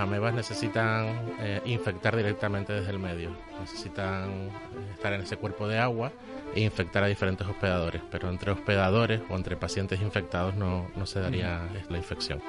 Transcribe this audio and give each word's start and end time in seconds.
amebas 0.00 0.34
necesitan 0.34 1.34
eh, 1.38 1.60
infectar 1.64 2.16
directamente 2.16 2.72
desde 2.72 2.90
el 2.90 2.98
medio. 2.98 3.30
Necesitan 3.60 4.30
eh, 4.30 4.50
estar 4.94 5.12
en 5.12 5.20
ese 5.20 5.36
cuerpo 5.36 5.68
de 5.68 5.78
agua 5.78 6.12
e 6.54 6.62
infectar 6.62 7.04
a 7.04 7.06
diferentes 7.06 7.46
hospedadores. 7.46 8.02
Pero 8.10 8.28
entre 8.28 8.50
hospedadores 8.50 9.20
o 9.28 9.36
entre 9.36 9.56
pacientes 9.56 10.00
infectados 10.00 10.56
no, 10.56 10.88
no 10.96 11.06
se 11.06 11.20
daría 11.20 11.68
la 11.88 11.96
infección. 11.98 12.42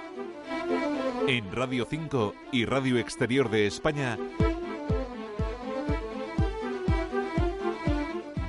En 1.27 1.52
Radio 1.52 1.86
5 1.88 2.34
y 2.52 2.66
Radio 2.66 2.98
Exterior 2.98 3.50
de 3.50 3.68
España, 3.68 4.18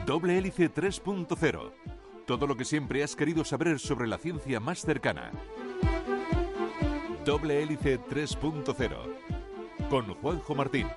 Doble 0.06 0.38
Hélice 0.38 0.72
3.0. 0.72 1.72
Todo 2.26 2.46
lo 2.46 2.56
que 2.56 2.64
siempre 2.64 3.02
has 3.02 3.16
querido 3.16 3.44
saber 3.44 3.78
sobre 3.78 4.06
la 4.06 4.18
ciencia 4.18 4.60
más 4.60 4.80
cercana. 4.80 5.32
Doble 7.24 7.62
Hélice 7.62 8.00
3.0. 8.00 9.88
Con 9.88 10.12
Juanjo 10.14 10.54
Martín. 10.56 10.88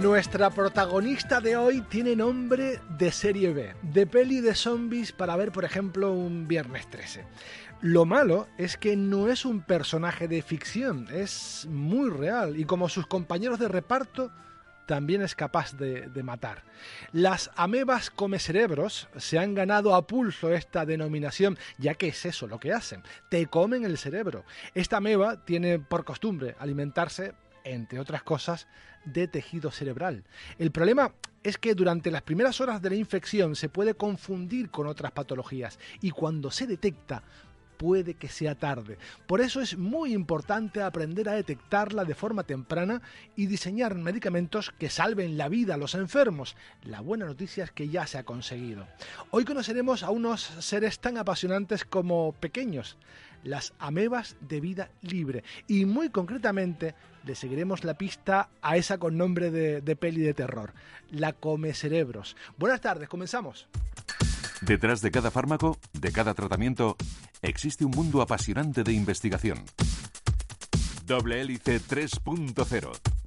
Nuestra 0.00 0.50
protagonista 0.50 1.40
de 1.40 1.56
hoy 1.56 1.80
tiene 1.82 2.14
nombre 2.14 2.80
de 2.96 3.10
serie 3.10 3.52
B, 3.52 3.74
de 3.82 4.06
peli 4.06 4.40
de 4.40 4.54
zombies 4.54 5.10
para 5.10 5.36
ver, 5.36 5.50
por 5.50 5.64
ejemplo, 5.64 6.12
un 6.12 6.46
Viernes 6.46 6.88
13. 6.88 7.24
Lo 7.80 8.04
malo 8.04 8.46
es 8.58 8.76
que 8.76 8.96
no 8.96 9.28
es 9.28 9.44
un 9.44 9.60
personaje 9.60 10.28
de 10.28 10.40
ficción, 10.40 11.08
es 11.12 11.66
muy 11.68 12.08
real 12.08 12.56
y 12.56 12.64
como 12.64 12.88
sus 12.88 13.08
compañeros 13.08 13.58
de 13.58 13.66
reparto, 13.66 14.30
también 14.90 15.22
es 15.22 15.36
capaz 15.36 15.76
de, 15.76 16.22
matar. 16.24 16.64
Las 17.12 17.52
amebas 17.54 18.10
come 18.10 18.40
cerebros 18.40 19.06
se 19.16 19.38
han 19.38 19.54
ganado 19.54 19.94
a 19.94 20.04
pulso 20.08 20.52
esta 20.52 20.84
denominación, 20.84 21.56
ya 21.78 21.94
que 21.94 22.08
es 22.08 22.26
eso 22.26 22.48
lo 22.48 22.58
que 22.58 22.72
hacen, 22.72 23.04
te 23.28 23.46
comen 23.46 23.84
el 23.84 23.98
cerebro. 23.98 24.44
Esta 24.74 24.96
ameba 24.96 25.44
tiene 25.44 25.78
por 25.78 26.04
costumbre 26.04 26.56
alimentarse, 26.58 27.34
entre 27.62 28.00
otras 28.00 28.24
cosas, 28.24 28.66
de 29.04 29.28
tejido 29.28 29.70
cerebral. 29.70 30.24
El 30.58 30.72
problema 30.72 31.14
es 31.44 31.56
que 31.56 31.76
durante 31.76 32.10
las 32.10 32.22
primeras 32.22 32.60
horas 32.60 32.82
de 32.82 32.90
la 32.90 32.96
infección 32.96 33.54
se 33.54 33.68
puede 33.68 33.94
confundir 33.94 34.70
con 34.70 34.88
otras 34.88 35.12
patologías 35.12 35.78
y 36.00 36.10
cuando 36.10 36.50
se 36.50 36.66
detecta 36.66 37.22
puede 37.80 38.12
que 38.12 38.28
sea 38.28 38.54
tarde. 38.54 38.98
Por 39.26 39.40
eso 39.40 39.62
es 39.62 39.78
muy 39.78 40.12
importante 40.12 40.82
aprender 40.82 41.30
a 41.30 41.32
detectarla 41.32 42.04
de 42.04 42.14
forma 42.14 42.42
temprana 42.42 43.00
y 43.36 43.46
diseñar 43.46 43.94
medicamentos 43.94 44.70
que 44.78 44.90
salven 44.90 45.38
la 45.38 45.48
vida 45.48 45.74
a 45.74 45.76
los 45.78 45.94
enfermos. 45.94 46.56
La 46.84 47.00
buena 47.00 47.24
noticia 47.24 47.64
es 47.64 47.70
que 47.70 47.88
ya 47.88 48.06
se 48.06 48.18
ha 48.18 48.24
conseguido. 48.24 48.86
Hoy 49.30 49.46
conoceremos 49.46 50.02
a 50.02 50.10
unos 50.10 50.42
seres 50.42 50.98
tan 50.98 51.16
apasionantes 51.16 51.86
como 51.86 52.32
pequeños, 52.32 52.98
las 53.44 53.72
amebas 53.78 54.36
de 54.42 54.60
vida 54.60 54.90
libre. 55.00 55.42
Y 55.66 55.86
muy 55.86 56.10
concretamente 56.10 56.94
le 57.24 57.34
seguiremos 57.34 57.82
la 57.84 57.94
pista 57.94 58.50
a 58.60 58.76
esa 58.76 58.98
con 58.98 59.16
nombre 59.16 59.50
de, 59.50 59.80
de 59.80 59.96
peli 59.96 60.20
de 60.20 60.34
terror, 60.34 60.74
la 61.10 61.32
come 61.32 61.72
cerebros. 61.72 62.36
Buenas 62.58 62.82
tardes, 62.82 63.08
comenzamos. 63.08 63.68
Detrás 64.60 65.00
de 65.00 65.10
cada 65.10 65.30
fármaco, 65.30 65.78
de 65.92 66.12
cada 66.12 66.34
tratamiento, 66.34 66.96
existe 67.42 67.84
un 67.84 67.92
mundo 67.92 68.20
apasionante 68.20 68.82
de 68.82 68.92
investigación. 68.92 69.64
Doble 71.06 71.40
Hélice 71.40 71.80
3.0 71.80 73.19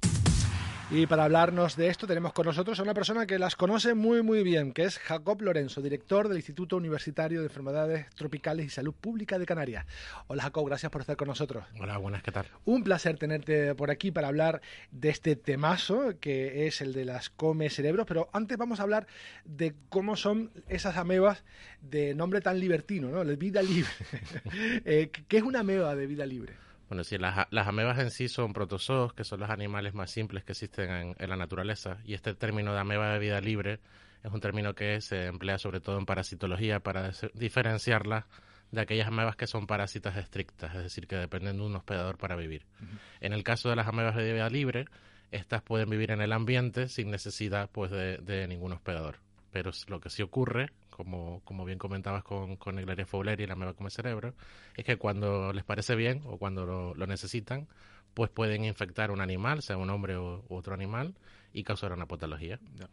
y 0.90 1.06
para 1.06 1.24
hablarnos 1.24 1.76
de 1.76 1.88
esto 1.88 2.06
tenemos 2.06 2.32
con 2.32 2.46
nosotros 2.46 2.78
a 2.78 2.82
una 2.82 2.94
persona 2.94 3.26
que 3.26 3.38
las 3.38 3.56
conoce 3.56 3.94
muy 3.94 4.22
muy 4.22 4.42
bien, 4.42 4.72
que 4.72 4.84
es 4.84 4.98
Jacob 4.98 5.40
Lorenzo, 5.40 5.80
director 5.80 6.28
del 6.28 6.36
Instituto 6.36 6.76
Universitario 6.76 7.40
de 7.40 7.46
Enfermedades 7.46 8.06
Tropicales 8.14 8.66
y 8.66 8.68
Salud 8.70 8.94
Pública 8.94 9.38
de 9.38 9.46
Canarias. 9.46 9.86
Hola 10.26 10.42
Jacob, 10.44 10.66
gracias 10.66 10.92
por 10.92 11.00
estar 11.00 11.16
con 11.16 11.28
nosotros. 11.28 11.64
Hola, 11.80 11.96
buenas, 11.98 12.22
¿qué 12.22 12.32
tal? 12.32 12.46
Un 12.64 12.84
placer 12.84 13.18
tenerte 13.18 13.74
por 13.74 13.90
aquí 13.90 14.10
para 14.10 14.28
hablar 14.28 14.60
de 14.90 15.08
este 15.08 15.36
temazo 15.36 16.18
que 16.20 16.66
es 16.66 16.80
el 16.80 16.92
de 16.92 17.06
las 17.06 17.30
come 17.30 17.70
cerebros, 17.70 18.06
pero 18.06 18.28
antes 18.32 18.58
vamos 18.58 18.80
a 18.80 18.82
hablar 18.82 19.06
de 19.44 19.74
cómo 19.88 20.16
son 20.16 20.50
esas 20.68 20.96
amebas 20.96 21.44
de 21.80 22.14
nombre 22.14 22.40
tan 22.40 22.60
libertino, 22.60 23.08
¿no? 23.08 23.24
De 23.24 23.36
vida 23.36 23.62
libre. 23.62 23.90
eh, 24.84 25.10
¿Qué 25.28 25.36
es 25.36 25.42
una 25.42 25.60
ameba 25.60 25.94
de 25.94 26.06
vida 26.06 26.26
libre? 26.26 26.54
Bueno, 26.88 27.02
sí, 27.04 27.18
las, 27.18 27.46
las, 27.50 27.66
amebas 27.66 27.98
en 27.98 28.10
sí 28.10 28.28
son 28.28 28.52
protozoos, 28.52 29.14
que 29.14 29.24
son 29.24 29.40
los 29.40 29.50
animales 29.50 29.94
más 29.94 30.10
simples 30.10 30.44
que 30.44 30.52
existen 30.52 30.90
en, 30.90 31.16
en, 31.18 31.30
la 31.30 31.36
naturaleza. 31.36 31.98
Y 32.04 32.14
este 32.14 32.34
término 32.34 32.72
de 32.74 32.80
ameba 32.80 33.12
de 33.12 33.18
vida 33.18 33.40
libre 33.40 33.80
es 34.22 34.32
un 34.32 34.40
término 34.40 34.74
que 34.74 35.00
se 35.00 35.26
emplea 35.26 35.58
sobre 35.58 35.80
todo 35.80 35.98
en 35.98 36.06
parasitología 36.06 36.80
para 36.80 37.12
diferenciarlas 37.34 38.24
de 38.70 38.80
aquellas 38.80 39.08
amebas 39.08 39.36
que 39.36 39.46
son 39.46 39.66
parásitas 39.66 40.16
estrictas, 40.16 40.74
es 40.74 40.82
decir, 40.82 41.06
que 41.06 41.16
dependen 41.16 41.58
de 41.58 41.62
un 41.62 41.76
hospedador 41.76 42.18
para 42.18 42.36
vivir. 42.36 42.64
Uh 42.80 42.84
-huh. 42.84 42.98
En 43.20 43.32
el 43.32 43.44
caso 43.44 43.70
de 43.70 43.76
las 43.76 43.86
amebas 43.86 44.16
de 44.16 44.32
vida 44.32 44.48
libre, 44.50 44.86
estas 45.30 45.62
pueden 45.62 45.88
vivir 45.90 46.10
en 46.10 46.20
el 46.20 46.32
ambiente 46.32 46.88
sin 46.88 47.10
necesidad 47.10 47.70
pues, 47.70 47.90
de, 47.90 48.18
de 48.18 48.46
ningún 48.48 48.72
hospedador. 48.72 49.18
Pero 49.52 49.70
lo 49.88 50.00
que 50.00 50.10
sí 50.10 50.22
ocurre 50.22 50.70
como, 50.94 51.40
como 51.44 51.64
bien 51.64 51.78
comentabas 51.78 52.22
con, 52.22 52.56
con 52.56 52.78
Egleria 52.78 53.04
fowleri 53.04 53.42
y 53.42 53.46
la 53.46 53.54
ameba 53.54 53.74
come 53.74 53.90
cerebro, 53.90 54.34
es 54.76 54.84
que 54.84 54.96
cuando 54.96 55.52
les 55.52 55.64
parece 55.64 55.96
bien 55.96 56.22
o 56.24 56.38
cuando 56.38 56.64
lo, 56.64 56.94
lo, 56.94 57.06
necesitan, 57.08 57.66
pues 58.14 58.30
pueden 58.30 58.64
infectar 58.64 59.10
un 59.10 59.20
animal, 59.20 59.62
sea 59.62 59.76
un 59.76 59.90
hombre 59.90 60.16
u, 60.16 60.44
u 60.48 60.54
otro 60.54 60.72
animal, 60.72 61.14
y 61.52 61.64
causar 61.64 61.92
una 61.92 62.06
patología. 62.06 62.60
No, 62.78 62.88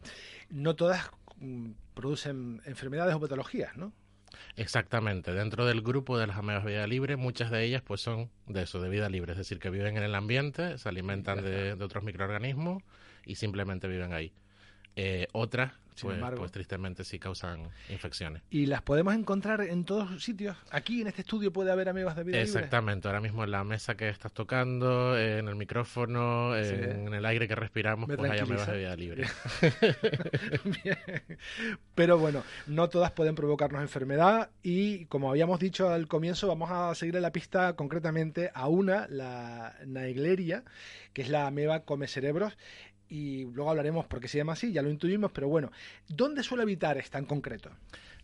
no 0.50 0.74
todas 0.74 1.10
mm, 1.36 1.70
producen 1.94 2.60
enfermedades 2.64 3.14
o 3.14 3.20
patologías, 3.20 3.76
¿no? 3.76 3.92
Exactamente. 4.56 5.32
Dentro 5.32 5.64
del 5.64 5.80
grupo 5.80 6.18
de 6.18 6.26
las 6.26 6.36
amebas 6.38 6.64
vida 6.64 6.86
libre, 6.88 7.16
muchas 7.16 7.50
de 7.52 7.64
ellas 7.64 7.82
pues 7.82 8.00
son 8.00 8.30
de 8.46 8.62
eso, 8.62 8.80
de 8.80 8.88
vida 8.88 9.08
libre, 9.08 9.32
es 9.32 9.38
decir, 9.38 9.60
que 9.60 9.70
viven 9.70 9.96
en 9.96 10.02
el 10.02 10.14
ambiente, 10.16 10.76
se 10.78 10.88
alimentan 10.88 11.42
de, 11.42 11.76
de 11.76 11.84
otros 11.84 12.02
microorganismos 12.02 12.82
y 13.24 13.36
simplemente 13.36 13.86
viven 13.86 14.12
ahí. 14.12 14.32
Eh, 14.96 15.26
otras 15.32 15.72
pues, 16.00 16.14
embargo, 16.14 16.38
pues, 16.38 16.52
tristemente 16.52 17.04
sí 17.04 17.18
causan 17.18 17.68
infecciones. 17.88 18.42
¿Y 18.50 18.66
las 18.66 18.82
podemos 18.82 19.14
encontrar 19.14 19.60
en 19.60 19.84
todos 19.84 20.22
sitios? 20.22 20.56
Aquí 20.70 21.02
en 21.02 21.08
este 21.08 21.22
estudio 21.22 21.52
puede 21.52 21.70
haber 21.70 21.88
amebas 21.88 22.16
de 22.16 22.24
vida 22.24 22.40
Exactamente, 22.40 23.08
libre? 23.08 23.08
ahora 23.08 23.20
mismo 23.20 23.44
en 23.44 23.50
la 23.50 23.64
mesa 23.64 23.96
que 23.96 24.08
estás 24.08 24.32
tocando, 24.32 25.18
en 25.18 25.48
el 25.48 25.54
micrófono, 25.54 26.52
sí. 26.62 26.74
en 26.74 27.12
el 27.12 27.24
aire 27.26 27.46
que 27.46 27.54
respiramos, 27.54 28.08
pues 28.14 28.30
hay 28.30 28.38
amebas 28.38 28.66
de 28.66 28.78
vida 28.78 28.96
libre. 29.02 29.26
Bien. 30.82 30.98
Pero 31.94 32.18
bueno, 32.18 32.42
no 32.66 32.88
todas 32.88 33.12
pueden 33.12 33.34
provocarnos 33.34 33.82
enfermedad 33.82 34.50
y 34.62 35.04
como 35.06 35.30
habíamos 35.30 35.60
dicho 35.60 35.90
al 35.90 36.08
comienzo, 36.08 36.48
vamos 36.48 36.70
a 36.70 36.94
seguir 36.94 37.16
en 37.16 37.22
la 37.22 37.32
pista 37.32 37.74
concretamente 37.74 38.50
a 38.54 38.68
una, 38.68 39.06
la 39.08 39.76
Naegleria, 39.86 40.64
que 41.12 41.22
es 41.22 41.28
la 41.28 41.46
ameba 41.46 41.80
come 41.80 42.08
cerebros 42.08 42.56
y 43.12 43.44
luego 43.44 43.68
hablaremos 43.68 44.06
por 44.06 44.20
qué 44.20 44.26
se 44.26 44.38
llama 44.38 44.54
así, 44.54 44.72
ya 44.72 44.80
lo 44.80 44.88
intuimos, 44.88 45.30
pero 45.32 45.46
bueno, 45.46 45.70
¿dónde 46.08 46.42
suele 46.42 46.62
habitar 46.62 46.96
esta 46.96 47.18
en 47.18 47.26
concreto? 47.26 47.70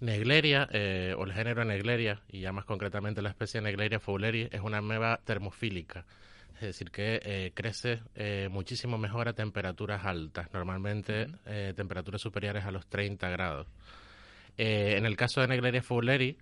Negleria, 0.00 0.66
eh, 0.72 1.14
o 1.14 1.24
el 1.24 1.32
género 1.34 1.62
Negleria, 1.62 2.22
y 2.30 2.40
ya 2.40 2.52
más 2.52 2.64
concretamente 2.64 3.20
la 3.20 3.28
especie 3.28 3.60
Negleria 3.60 4.00
fowleri, 4.00 4.48
es 4.50 4.62
una 4.62 4.78
ameba 4.78 5.20
termofílica. 5.22 6.06
Es 6.54 6.62
decir, 6.62 6.90
que 6.90 7.20
eh, 7.22 7.52
crece 7.54 8.00
eh, 8.14 8.48
muchísimo 8.50 8.96
mejor 8.96 9.28
a 9.28 9.34
temperaturas 9.34 10.06
altas, 10.06 10.48
normalmente 10.54 11.26
uh 11.26 11.50
-huh. 11.50 11.74
temperaturas 11.74 12.22
superiores 12.22 12.64
a 12.64 12.70
los 12.70 12.86
30 12.86 13.28
grados. 13.28 13.66
en 14.56 15.04
el 15.04 15.16
caso 15.16 15.42
de 15.42 15.48
Negleria 15.48 15.82
fowleri, 15.82 16.36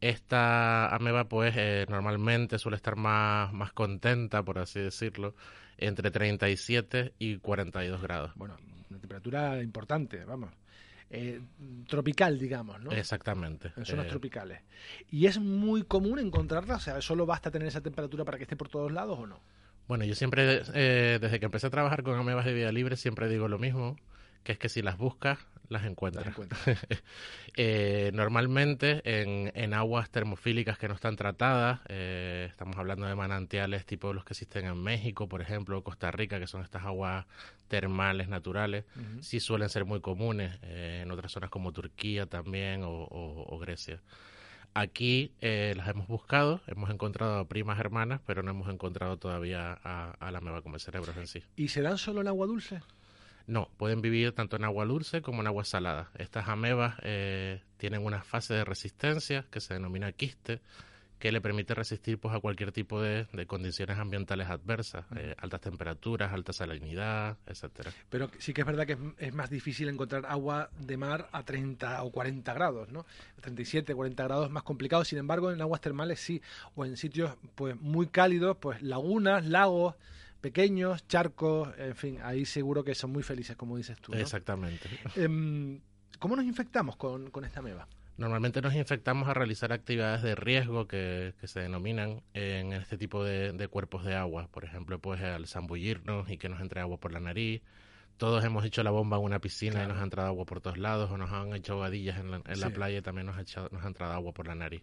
esta 0.00 0.94
ameba 0.94 1.28
pues 1.28 1.54
normalmente 1.88 2.58
suele 2.58 2.76
estar 2.76 2.96
más, 2.96 3.52
más 3.52 3.72
contenta, 3.72 4.42
por 4.42 4.58
así 4.58 4.80
decirlo, 4.80 5.34
entre 5.76 6.10
37 6.10 7.14
y 7.18 7.38
42 7.38 8.02
grados. 8.02 8.32
Bueno, 8.34 8.56
una 8.90 8.98
temperatura 8.98 9.62
importante, 9.62 10.24
vamos. 10.24 10.50
Eh, 11.10 11.40
tropical, 11.86 12.38
digamos, 12.38 12.80
¿no? 12.82 12.92
Exactamente. 12.92 13.72
En 13.76 13.86
zonas 13.86 14.06
eh... 14.06 14.08
tropicales. 14.10 14.60
¿Y 15.10 15.26
es 15.26 15.38
muy 15.38 15.84
común 15.84 16.18
encontrarla? 16.18 16.76
O 16.76 16.80
sea, 16.80 17.00
¿solo 17.00 17.24
basta 17.24 17.50
tener 17.50 17.68
esa 17.68 17.80
temperatura 17.80 18.24
para 18.24 18.36
que 18.36 18.44
esté 18.44 18.56
por 18.56 18.68
todos 18.68 18.92
lados 18.92 19.18
o 19.18 19.26
no? 19.26 19.40
Bueno, 19.86 20.04
yo 20.04 20.14
siempre, 20.14 20.62
eh, 20.74 21.18
desde 21.18 21.40
que 21.40 21.46
empecé 21.46 21.66
a 21.66 21.70
trabajar 21.70 22.02
con 22.02 22.18
amebas 22.18 22.44
de 22.44 22.52
vida 22.52 22.70
libre, 22.72 22.96
siempre 22.96 23.28
digo 23.28 23.48
lo 23.48 23.58
mismo, 23.58 23.96
que 24.42 24.52
es 24.52 24.58
que 24.58 24.68
si 24.68 24.82
las 24.82 24.98
buscas, 24.98 25.38
las 25.68 25.84
encuentra. 25.84 26.22
Las 26.22 26.30
encuentra. 26.30 26.58
Eh, 27.60 28.12
normalmente 28.14 29.02
en, 29.04 29.50
en, 29.56 29.74
aguas 29.74 30.10
termofílicas 30.10 30.78
que 30.78 30.86
no 30.86 30.94
están 30.94 31.16
tratadas, 31.16 31.80
eh, 31.88 32.46
estamos 32.48 32.76
hablando 32.76 33.06
de 33.06 33.16
manantiales 33.16 33.84
tipo 33.84 34.12
los 34.12 34.24
que 34.24 34.34
existen 34.34 34.66
en 34.66 34.80
México, 34.80 35.28
por 35.28 35.40
ejemplo, 35.42 35.82
Costa 35.82 36.12
Rica, 36.12 36.38
que 36.38 36.46
son 36.46 36.62
estas 36.62 36.84
aguas 36.84 37.26
termales 37.66 38.28
naturales, 38.28 38.84
sí 39.22 39.40
suelen 39.40 39.70
ser 39.70 39.86
muy 39.86 40.00
comunes 40.00 40.56
eh, 40.62 41.00
en 41.02 41.10
otras 41.10 41.32
zonas 41.32 41.50
como 41.50 41.72
Turquía 41.72 42.26
también 42.26 42.82
o, 42.84 43.58
Grecia. 43.60 44.00
Aquí 44.74 45.32
las 45.40 45.88
hemos 45.88 46.06
buscado, 46.06 46.60
hemos 46.68 46.90
encontrado 46.90 47.40
a 47.40 47.48
primas 47.48 47.80
hermanas, 47.80 48.20
pero 48.24 48.44
no 48.44 48.52
hemos 48.52 48.68
encontrado 48.72 49.16
todavía 49.16 49.80
a, 49.82 50.12
a 50.12 50.30
la 50.30 50.40
meba 50.40 50.62
come 50.62 50.78
cerebros 50.78 51.16
en 51.16 51.26
sí. 51.26 51.42
¿Y 51.56 51.68
se 51.68 51.82
dan 51.82 51.98
solo 51.98 52.20
en 52.20 52.28
agua 52.28 52.46
dulce? 52.46 52.82
No, 53.48 53.70
pueden 53.78 54.02
vivir 54.02 54.32
tanto 54.32 54.56
en 54.56 54.64
agua 54.64 54.84
dulce 54.84 55.22
como 55.22 55.40
en 55.40 55.46
agua 55.46 55.64
salada. 55.64 56.10
Estas 56.18 56.48
amebas 56.48 56.96
eh, 57.02 57.62
tienen 57.78 58.04
una 58.04 58.22
fase 58.22 58.52
de 58.52 58.62
resistencia 58.62 59.46
que 59.50 59.60
se 59.60 59.72
denomina 59.72 60.12
quiste, 60.12 60.60
que 61.18 61.32
le 61.32 61.40
permite 61.40 61.74
resistir 61.74 62.18
pues, 62.18 62.34
a 62.34 62.40
cualquier 62.40 62.72
tipo 62.72 63.00
de, 63.00 63.26
condiciones 63.46 63.96
ambientales 63.96 64.48
adversas, 64.48 65.06
eh, 65.16 65.34
altas 65.38 65.62
temperaturas, 65.62 66.30
alta 66.30 66.52
salinidad, 66.52 67.38
etcétera. 67.46 67.90
Pero 68.10 68.30
sí 68.38 68.52
que 68.52 68.60
es 68.60 68.66
verdad 68.66 68.86
que 68.86 68.98
es, 69.16 69.32
más 69.32 69.48
difícil 69.48 69.88
encontrar 69.88 70.26
agua 70.26 70.68
de 70.78 70.98
mar 70.98 71.30
a 71.32 71.42
30 71.42 72.02
o 72.02 72.12
40 72.12 72.52
grados, 72.52 72.90
¿no? 72.90 73.06
37, 73.40 73.94
40 73.94 74.24
grados 74.24 74.46
es 74.48 74.52
más 74.52 74.62
complicado, 74.62 75.06
sin 75.06 75.18
embargo 75.18 75.50
en 75.50 75.62
aguas 75.62 75.80
termales 75.80 76.20
sí, 76.20 76.42
o 76.74 76.84
en 76.84 76.98
sitios 76.98 77.34
pues 77.54 77.80
muy 77.80 78.08
cálidos, 78.08 78.58
pues 78.60 78.82
lagunas, 78.82 79.46
lagos, 79.46 79.94
pequeños, 80.40 81.06
charcos, 81.08 81.70
en 81.78 81.94
fin, 81.94 82.18
ahí 82.22 82.44
seguro 82.44 82.84
que 82.84 82.94
son 82.94 83.10
muy 83.10 83.22
felices, 83.22 83.56
como 83.56 83.76
dices 83.76 83.98
tú. 84.00 84.12
Exactamente. 84.14 84.88
Em, 85.16 85.80
¿Cómo 86.18 86.36
nos 86.36 86.44
infectamos 86.44 86.96
con, 86.96 87.30
esta 87.44 87.60
ameba? 87.60 87.86
Normalmente 88.16 88.60
nos 88.60 88.74
infectamos 88.74 89.28
a 89.28 89.34
realizar 89.34 89.72
actividades 89.72 90.22
de 90.22 90.34
riesgo 90.34 90.88
que, 90.88 91.34
se 91.44 91.60
denominan 91.60 92.22
en 92.34 92.72
este 92.72 92.98
tipo 92.98 93.22
de, 93.22 93.68
cuerpos 93.68 94.04
de 94.04 94.16
agua. 94.16 94.48
Por 94.50 94.64
ejemplo, 94.64 94.98
pues 94.98 95.22
al 95.22 95.46
zambullirnos 95.46 96.28
y 96.28 96.36
que 96.36 96.48
nos 96.48 96.60
entre 96.60 96.80
agua 96.80 96.98
por 96.98 97.12
la 97.12 97.20
nariz. 97.20 97.62
Todos 98.16 98.44
hemos 98.44 98.64
hecho 98.64 98.82
la 98.82 98.90
bomba 98.90 99.18
en 99.18 99.22
una 99.22 99.38
piscina 99.38 99.84
y 99.84 99.86
nos 99.86 99.98
ha 99.98 100.02
entrado 100.02 100.28
agua 100.28 100.44
por 100.44 100.60
todos 100.60 100.76
lados, 100.76 101.08
o 101.12 101.16
nos 101.16 101.30
han 101.30 101.54
hecho 101.54 101.78
vadillas 101.78 102.18
en 102.18 102.32
la, 102.32 102.70
playa 102.70 102.98
y 102.98 103.02
también 103.02 103.26
nos 103.26 103.36
ha, 103.36 103.42
echado, 103.42 103.68
nos 103.70 103.84
ha 103.84 103.86
entrado 103.86 104.12
agua 104.12 104.32
por 104.32 104.48
la 104.48 104.56
nariz. 104.56 104.82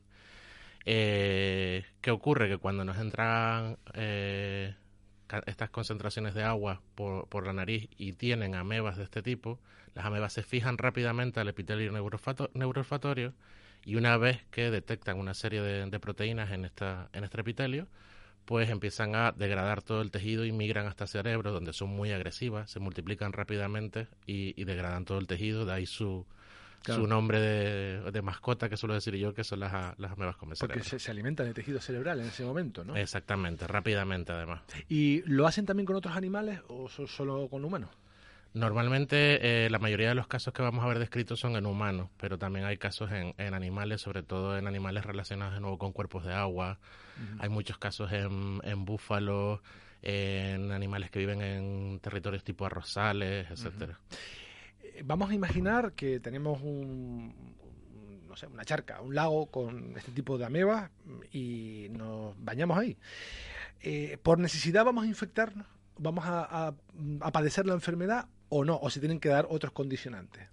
Eh, 0.85 1.83
¿Qué 1.99 2.11
ocurre? 2.11 2.47
Que 2.47 2.57
cuando 2.57 2.85
nos 2.85 2.97
entran 2.97 3.77
eh, 3.93 4.73
estas 5.45 5.69
concentraciones 5.69 6.33
de 6.33 6.44
agua 6.44 6.81
por, 6.95 7.27
por, 7.27 7.45
la 7.45 7.54
nariz 7.54 7.89
y 7.98 8.13
tienen 8.13 8.56
amebas 8.56 8.98
de 8.98 9.04
este 9.04 9.22
tipo, 9.22 9.60
las 9.94 10.06
amebas 10.06 10.33
se 10.33 10.44
fijan 10.44 10.77
rápidamente 10.77 11.39
al 11.39 11.48
epitelio 11.48 11.92
neuroolfatorio 11.92 13.33
y 13.86 13.95
una 13.95 14.18
vez 14.18 14.44
que 14.51 14.72
detectan 14.72 15.19
una 15.19 15.33
serie 15.33 15.62
de, 15.62 16.00
proteínas 16.00 16.51
en, 16.51 16.66
esta, 16.66 17.10
en 17.13 17.24
este 17.24 17.42
epitelio, 17.42 17.88
pues 18.45 18.69
empiezan 18.69 19.16
a 19.16 19.31
degradar 19.31 19.81
todo 19.81 20.01
el 20.01 20.12
tejido 20.12 20.45
y 20.45 20.51
migran 20.51 20.88
hasta 20.88 21.06
el 21.06 21.10
cerebro, 21.10 21.51
donde 21.51 21.74
son 21.74 21.89
muy 21.89 22.12
agresivas, 22.12 22.69
se 22.69 22.80
multiplican 22.80 23.33
rápidamente 23.33 24.07
y, 24.25 24.60
y 24.60 24.66
degradan 24.66 25.06
todo 25.06 25.18
el 25.19 25.27
tejido, 25.27 25.66
de 25.66 25.74
ahí 25.74 25.86
su, 25.86 26.25
su 26.83 27.07
nombre 27.07 27.39
de, 27.39 28.22
mascota, 28.22 28.69
que 28.69 28.77
suelo 28.77 28.94
decir 28.94 29.16
yo, 29.16 29.33
que 29.33 29.44
son 29.44 29.60
las, 29.60 29.98
las 30.00 30.12
amebas 30.12 30.36
comestibles. 30.38 30.77
Porque 30.77 31.00
se, 31.00 31.12
alimentan 31.12 31.48
de 31.48 31.54
tejido 31.54 31.80
cerebral 31.80 32.19
en 32.22 32.27
ese 32.27 32.44
momento, 32.44 32.83
¿no? 32.83 32.95
Exactamente, 32.95 33.68
rápidamente 33.68 34.31
además. 34.31 34.62
¿Y 34.89 35.22
lo 35.25 35.48
hacen 35.48 35.66
también 35.66 35.86
con 35.86 35.95
otros 35.95 36.16
animales 36.16 36.62
o 36.68 36.88
solo 36.89 37.48
con 37.50 37.63
humanos? 37.66 37.89
Normalmente 38.56 39.66
eh, 39.66 39.69
la 39.69 39.80
mayoría 39.80 40.07
de 40.07 40.16
los 40.16 40.27
casos 40.27 40.54
que 40.54 40.62
vamos 40.62 40.86
a 40.86 40.88
ver 40.88 40.98
descritos 40.98 41.42
son 41.42 41.57
en 41.57 41.66
humanos, 41.66 42.10
pero 42.18 42.38
también 42.38 42.66
hay 42.66 42.77
casos 42.77 43.12
en, 43.12 43.33
animales, 43.54 44.00
sobre 44.00 44.24
todo 44.24 44.57
en 44.57 44.66
animales 44.66 45.06
relacionados 45.06 45.56
de 45.56 45.60
nuevo 45.60 45.77
con 45.77 45.92
cuerpos 45.92 46.24
de 46.24 46.33
agua. 46.33 46.80
Hay 47.39 47.50
muchos 47.50 47.77
casos 47.77 48.13
en, 48.13 48.62
en 48.63 48.86
búfalos, 48.86 49.60
en 50.01 50.72
animales 50.72 51.12
que 51.12 51.19
viven 51.19 51.42
en 51.42 52.00
territorios 52.00 52.45
tipo 52.45 52.66
arrozales, 52.66 53.51
etcétera 53.51 54.00
vamos 55.03 55.29
a 55.29 55.33
imaginar 55.33 55.93
que 55.93 56.19
tenemos 56.19 56.61
un, 56.61 57.33
no 58.27 58.35
sé, 58.35 58.47
una 58.47 58.65
charca, 58.65 59.01
un 59.01 59.15
lago 59.15 59.47
con 59.47 59.95
este 59.97 60.11
tipo 60.11 60.37
de 60.37 60.45
amebas 60.45 60.91
y 61.31 61.87
nos 61.91 62.35
bañamos 62.43 62.77
ahí. 62.77 62.97
Eh, 63.81 64.17
¿Por 64.21 64.39
necesidad 64.39 64.83
vamos 64.85 65.05
a 65.05 65.07
infectarnos? 65.07 65.67
¿Vamos 65.97 66.25
a, 66.27 66.73
padecer 67.31 67.65
la 67.65 67.73
enfermedad 67.73 68.27
o 68.49 68.65
no? 68.65 68.77
¿O 68.81 68.89
se 68.89 68.99
tienen 68.99 69.19
que 69.19 69.29
dar 69.29 69.47
otros 69.49 69.71
condicionantes? 69.71 70.49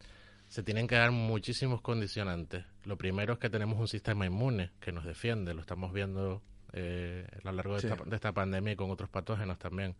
Se 0.48 0.62
tienen 0.62 0.86
que 0.86 0.94
dar 0.94 1.10
muchísimos 1.10 1.80
condicionantes. 1.80 2.64
Lo 2.84 2.96
primero 2.96 3.32
es 3.32 3.38
que 3.38 3.50
tenemos 3.50 3.80
un 3.80 3.88
sistema 3.88 4.26
inmune 4.26 4.70
que 4.80 4.92
nos 4.92 5.04
defiende. 5.04 5.54
Lo 5.54 5.62
estamos 5.62 5.92
viendo 5.92 6.42
eh, 6.72 7.26
a 7.42 7.50
lo 7.50 7.52
largo 7.52 7.72
de, 7.72 7.88
esta, 7.88 8.04
de, 8.04 8.14
esta, 8.14 8.32
pandemia 8.32 8.74
y 8.74 8.76
con 8.76 8.90
otros 8.90 9.08
patógenos 9.08 9.58
también. 9.58 9.96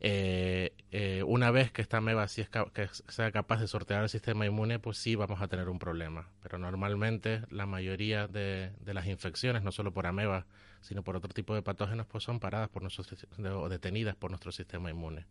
Eh, 0.00 0.74
eh, 0.90 1.22
una 1.26 1.50
vez 1.50 1.72
que 1.72 1.80
esta 1.80 1.98
ameba 1.98 2.28
si 2.28 2.42
es 2.42 2.48
que 2.48 2.88
sea 3.08 3.32
capaz 3.32 3.60
de 3.60 3.66
sortear 3.66 4.02
el 4.02 4.08
sistema 4.08 4.46
inmune, 4.46 4.78
pues 4.78 4.98
sí 4.98 5.14
vamos 5.14 5.40
a 5.40 5.48
tener 5.48 5.68
un 5.68 5.78
problema. 5.78 6.28
Pero 6.42 6.58
normalmente 6.58 7.42
la 7.50 7.66
mayoría 7.66 8.28
de, 8.28 8.72
las 8.84 9.06
infecciones, 9.06 9.62
no 9.62 9.72
solo 9.72 9.92
por 9.92 10.06
ameba, 10.06 10.46
sino 10.80 11.02
por 11.02 11.16
otro 11.16 11.32
tipo 11.32 11.54
de 11.54 11.62
patógenos, 11.62 12.06
pues 12.06 12.24
son 12.24 12.40
paradas 12.40 12.68
por 12.68 12.82
nuestro, 12.82 13.04
o 13.60 13.68
detenidas 13.68 14.16
por 14.16 14.30
nuestro 14.30 14.52
sistema 14.52 14.90
inmune. 14.90 15.26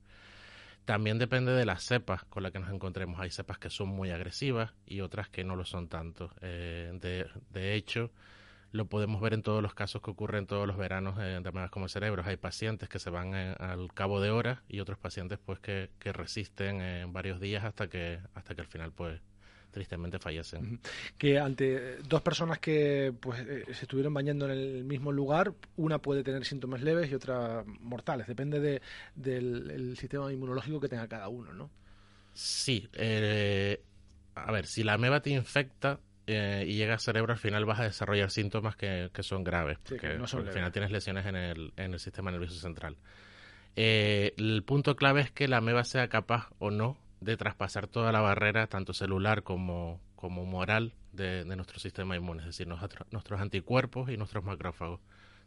También 0.85 1.17
depende 1.17 1.51
de 1.51 1.65
las 1.65 1.83
cepas 1.83 2.23
con 2.25 2.43
las 2.43 2.51
que 2.51 2.59
nos 2.59 2.71
encontremos. 2.71 3.19
Hay 3.19 3.31
cepas 3.31 3.57
que 3.57 3.71
son 3.71 3.87
muy 3.87 4.11
agresivas 4.11 4.73
y 4.85 5.01
otras 5.01 5.29
que 5.29 5.43
no 5.43 5.55
lo 5.55 5.65
son 5.65 5.87
tanto. 5.87 6.31
Eh, 6.41 7.27
de 7.51 7.75
hecho, 7.75 8.11
lo 8.75 8.85
podemos 8.85 9.21
ver 9.21 9.33
en 9.33 9.41
todos 9.41 9.63
los 9.63 9.73
casos 9.73 10.01
que 10.01 10.11
ocurren 10.11 10.47
todos 10.47 10.67
los 10.67 10.75
veranos 10.75 11.17
de 11.17 11.35
amebas 11.35 11.71
como 11.71 11.87
cerebros. 11.87 12.27
Hay 12.27 12.35
pacientes 12.35 12.89
que 12.89 12.99
se 12.99 13.09
van 13.09 13.33
eh, 13.33 13.55
al 13.57 13.93
cabo 13.93 14.19
de 14.19 14.31
horas 14.31 14.59
y 14.67 14.81
otros 14.81 14.97
pacientes 14.97 15.39
pues 15.43 15.59
que, 15.59 15.91
que 15.97 16.11
resisten 16.11 16.81
en 16.81 17.13
varios 17.13 17.39
días 17.39 17.63
hasta 17.63 17.87
que 17.87 18.19
hasta 18.33 18.53
que 18.53 18.61
al 18.61 18.67
final 18.67 18.91
pues 18.91 19.21
tristemente 19.71 20.19
fallecen. 20.19 20.79
Que 21.17 21.39
ante 21.39 21.97
dos 22.03 22.21
personas 22.21 22.59
que 22.59 23.13
pues 23.19 23.39
eh, 23.41 23.63
se 23.73 23.83
estuvieron 23.83 24.13
bañando 24.13 24.45
en 24.45 24.51
el 24.51 24.83
mismo 24.83 25.11
lugar, 25.11 25.53
una 25.77 25.99
puede 25.99 26.23
tener 26.23 26.45
síntomas 26.45 26.81
leves 26.81 27.11
y 27.11 27.15
otra 27.15 27.63
mortales. 27.65 28.27
Depende 28.27 28.59
de, 28.59 28.81
del 29.15 29.97
sistema 29.97 30.31
inmunológico 30.31 30.79
que 30.79 30.89
tenga 30.89 31.07
cada 31.07 31.29
uno, 31.29 31.53
¿no? 31.53 31.69
Sí. 32.33 32.87
Eh, 32.93 33.81
a 34.35 34.51
ver, 34.51 34.65
si 34.65 34.83
la 34.83 34.93
ameba 34.93 35.21
te 35.21 35.29
infecta, 35.29 35.99
eh, 36.27 36.65
y 36.67 36.73
llega 36.73 36.93
al 36.93 36.99
cerebro, 36.99 37.33
al 37.33 37.39
final 37.39 37.65
vas 37.65 37.79
a 37.79 37.83
desarrollar 37.83 38.31
síntomas 38.31 38.75
que, 38.75 39.09
son 39.21 39.43
graves, 39.43 39.77
porque, 39.87 40.07
al 40.07 40.27
final 40.27 40.71
tienes 40.71 40.91
lesiones 40.91 41.25
en 41.25 41.35
el, 41.35 41.73
en 41.77 41.93
el 41.93 41.99
sistema 41.99 42.31
nervioso 42.31 42.55
central. 42.55 42.97
Eh, 43.75 44.33
el 44.37 44.63
punto 44.63 44.95
clave 44.95 45.21
es 45.21 45.31
que 45.31 45.47
la 45.47 45.57
ameba 45.57 45.83
sea 45.83 46.07
capaz 46.07 46.49
o 46.59 46.71
no 46.71 46.97
de 47.21 47.37
traspasar 47.37 47.87
toda 47.87 48.11
la 48.11 48.21
barrera, 48.21 48.67
tanto 48.67 48.93
celular 48.93 49.43
como, 49.43 49.99
como 50.15 50.45
moral, 50.45 50.93
de, 51.11 51.45
nuestro 51.45 51.79
sistema 51.79 52.15
inmune, 52.15 52.41
es 52.41 52.47
decir, 52.47 52.67
nuestros 52.67 53.39
anticuerpos 53.39 54.09
y 54.09 54.17
nuestros 54.17 54.43
macrófagos. 54.43 54.99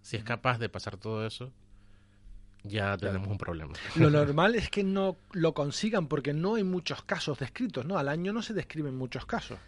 Si 0.03 0.17
es 0.17 0.25
capaz 0.25 0.59
de 0.59 0.69
pasar 0.69 0.97
todo 0.97 1.27
eso, 1.27 1.53
ya 2.63 2.97
tenemos 2.97 3.29
un 3.29 3.39
problema. 3.39 3.75
Lo 3.97 4.11
normal 4.11 4.55
es 4.55 4.71
que 4.71 4.85
no 4.85 5.17
lo 5.33 5.55
consigan 5.55 6.07
porque 6.07 6.33
no 6.33 6.55
hay 6.55 6.65
muchos 6.65 7.03
casos 7.03 7.39
descritos, 7.39 7.85
¿no? 7.85 7.99
Al 7.99 8.09
año 8.09 8.33
no 8.33 8.43
se 8.43 8.55
describen 8.55 8.97
muchos 8.97 9.27
casos. 9.27 9.59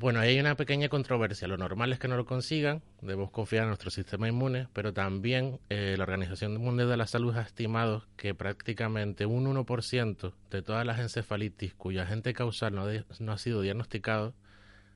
Bueno, 0.00 0.20
hay 0.20 0.40
una 0.40 0.56
pequeña 0.56 0.88
controversia. 0.88 1.46
Lo 1.46 1.58
normal 1.58 1.92
es 1.92 1.98
que 1.98 2.08
no 2.08 2.16
lo 2.16 2.24
consigan, 2.24 2.80
debemos 3.02 3.30
confiar 3.30 3.64
en 3.64 3.68
nuestro 3.68 3.90
sistema 3.90 4.26
inmune, 4.26 4.66
pero 4.72 4.94
también 4.94 5.60
eh, 5.68 5.94
la 5.98 6.04
Organización 6.04 6.56
Mundial 6.56 6.88
de 6.88 6.96
la 6.96 7.06
Salud 7.06 7.36
ha 7.36 7.42
estimado 7.42 8.06
que 8.16 8.34
prácticamente 8.34 9.26
un 9.26 9.44
1% 9.44 10.32
de 10.50 10.62
todas 10.62 10.86
las 10.86 11.00
encefalitis 11.00 11.74
cuyo 11.74 12.00
agente 12.00 12.32
causal 12.32 12.74
no, 12.74 13.32
ha 13.32 13.38
sido 13.38 13.60
diagnosticado 13.60 14.32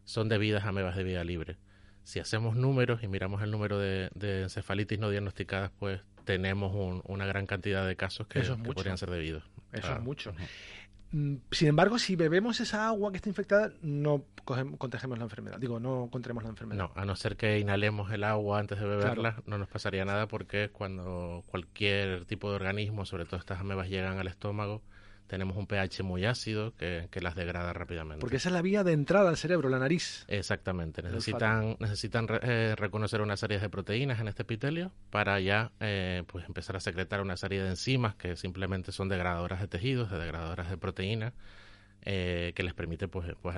son 0.06 0.30
debidas 0.30 0.64
a 0.64 0.70
amebas 0.70 0.96
de 0.96 1.04
vida 1.04 1.22
libre. 1.22 1.58
Si 2.04 2.18
hacemos 2.18 2.56
números 2.56 3.02
y 3.02 3.08
miramos 3.08 3.42
el 3.42 3.50
número 3.50 3.78
de, 3.78 4.08
encefalitis 4.22 4.98
no 4.98 5.10
diagnosticadas, 5.10 5.70
pues 5.78 6.00
tenemos 6.24 7.02
una 7.04 7.26
gran 7.26 7.44
cantidad 7.44 7.86
de 7.86 7.94
casos 7.94 8.26
que, 8.26 8.40
podrían 8.40 8.96
ser 8.96 9.10
debidos. 9.10 9.44
Eso 9.70 9.92
es 9.92 10.00
mucho. 10.00 10.34
Mm, 11.14 11.36
sin 11.52 11.68
embargo, 11.68 12.00
si 12.00 12.16
bebemos 12.16 12.58
esa 12.58 12.88
agua 12.88 13.12
que 13.12 13.18
está 13.18 13.28
infectada, 13.28 13.72
no 13.82 14.24
contagiamos 14.78 15.16
la 15.16 15.24
enfermedad. 15.24 15.58
Digo, 15.60 15.78
no 15.78 16.08
contraemos 16.10 16.42
la 16.42 16.50
enfermedad. 16.50 16.76
No, 16.76 17.00
a 17.00 17.04
no 17.04 17.14
ser 17.14 17.36
que 17.36 17.60
inhalemos 17.60 18.10
el 18.10 18.24
agua 18.24 18.58
antes 18.58 18.80
de 18.80 18.84
beberla, 18.84 19.40
no 19.46 19.56
nos 19.56 19.68
pasaría 19.68 20.04
nada 20.04 20.26
porque 20.26 20.70
cuando 20.70 21.44
cualquier 21.46 22.24
tipo 22.24 22.50
de 22.50 22.56
organismo, 22.56 23.06
sobre 23.06 23.26
todo 23.26 23.38
estas 23.38 23.60
amebas, 23.60 23.88
llegan 23.88 24.18
al 24.18 24.26
estómago, 24.26 24.82
tenemos 25.26 25.56
un 25.56 25.66
pH 25.66 26.02
muy 26.02 26.24
ácido 26.24 26.74
que, 26.76 27.08
las 27.20 27.34
degrada 27.34 27.72
rápidamente. 27.72 28.20
Porque 28.20 28.36
esa 28.36 28.50
es 28.50 28.52
la 28.52 28.62
vía 28.62 28.84
de 28.84 28.92
entrada 28.92 29.30
al 29.30 29.36
cerebro, 29.36 29.68
la 29.68 29.78
nariz. 29.78 30.24
Exactamente. 30.28 31.02
Necesitan, 31.02 31.76
necesitan 31.78 32.26
eh, 32.42 32.74
reconocer 32.76 33.22
una 33.22 33.36
serie 33.36 33.58
de 33.58 33.68
proteínas 33.70 34.20
en 34.20 34.28
este 34.28 34.42
epitelio 34.42 34.92
para 35.10 35.40
ya 35.40 35.72
eh, 35.80 36.24
pues 36.26 36.44
empezar 36.46 36.76
a 36.76 36.80
secretar 36.80 37.20
una 37.20 37.36
serie 37.36 37.62
de 37.62 37.70
enzimas 37.70 38.14
que 38.16 38.36
simplemente 38.36 38.92
son 38.92 39.08
degradadoras 39.08 39.60
de 39.60 39.68
tejidos, 39.68 40.10
de 40.10 40.18
degradadoras 40.18 40.68
de 40.70 40.76
proteínas. 40.76 41.32
eh, 42.04 42.52
que 42.54 42.62
les 42.62 42.74
permite 42.74 43.08
pues, 43.08 43.34
pues 43.40 43.56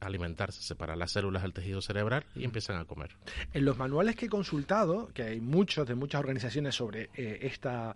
alimentarse, 0.00 0.62
separar 0.62 0.96
las 0.96 1.12
células 1.12 1.42
del 1.42 1.52
tejido 1.52 1.82
cerebral 1.82 2.24
y 2.34 2.44
empiezan 2.44 2.78
a 2.78 2.84
comer. 2.84 3.10
En 3.52 3.64
los 3.64 3.76
manuales 3.76 4.16
que 4.16 4.26
he 4.26 4.28
consultado, 4.28 5.08
que 5.12 5.22
hay 5.24 5.40
muchos 5.40 5.86
de 5.86 5.94
muchas 5.94 6.20
organizaciones 6.20 6.74
sobre 6.74 7.10
eh, 7.14 7.40
esta 7.42 7.94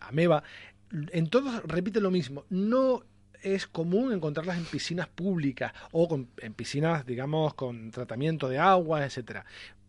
ameba, 0.00 0.42
en 0.90 1.28
todos 1.28 1.62
repite 1.64 2.00
lo 2.00 2.10
mismo. 2.10 2.44
No 2.50 3.04
es 3.42 3.66
común 3.66 4.12
encontrarlas 4.12 4.58
en 4.58 4.64
piscinas 4.64 5.08
públicas 5.08 5.72
o 5.92 6.08
en 6.38 6.54
piscinas, 6.54 7.06
digamos, 7.06 7.54
con 7.54 7.90
tratamiento 7.90 8.48
de 8.48 8.58
agua, 8.58 9.04
etcétera. 9.04 9.44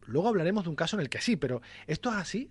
Luego 0.06 0.30
hablaremos 0.30 0.64
de 0.64 0.70
un 0.70 0.76
caso 0.76 0.96
en 0.96 1.02
el 1.02 1.10
que 1.10 1.22
sí, 1.22 1.36
pero 1.36 1.62
¿esto 1.86 2.10
es 2.10 2.16
así? 2.16 2.50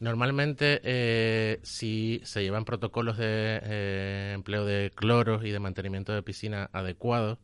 Normalmente, 0.00 0.80
eh, 0.82 1.60
si 1.62 2.22
se 2.24 2.42
llevan 2.42 2.64
protocolos 2.64 3.18
de 3.18 3.60
eh, 3.62 4.32
empleo 4.34 4.64
de 4.64 4.90
cloros 4.94 5.44
y 5.44 5.50
de 5.50 5.58
mantenimiento 5.58 6.14
de 6.14 6.22
piscina 6.22 6.70
adecuados, 6.72 7.38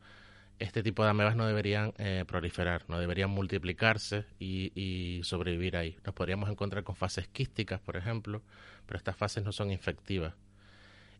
este 0.58 0.82
tipo 0.82 1.04
de 1.04 1.10
amebas 1.10 1.36
no 1.36 1.46
deberían 1.46 1.92
eh, 1.98 2.24
proliferar, 2.26 2.84
no 2.88 2.98
deberían 2.98 3.28
multiplicarse 3.28 4.24
y, 4.38 5.20
sobrevivir 5.22 5.76
ahí. 5.76 5.98
Nos 6.04 6.14
podríamos 6.14 6.48
encontrar 6.48 6.82
con 6.82 6.96
fases 6.96 7.28
quísticas, 7.28 7.78
por 7.80 7.96
ejemplo, 7.96 8.42
pero 8.86 8.98
estas 8.98 9.16
fases 9.16 9.44
no 9.44 9.52
son 9.52 9.70
infectivas. 9.70 10.34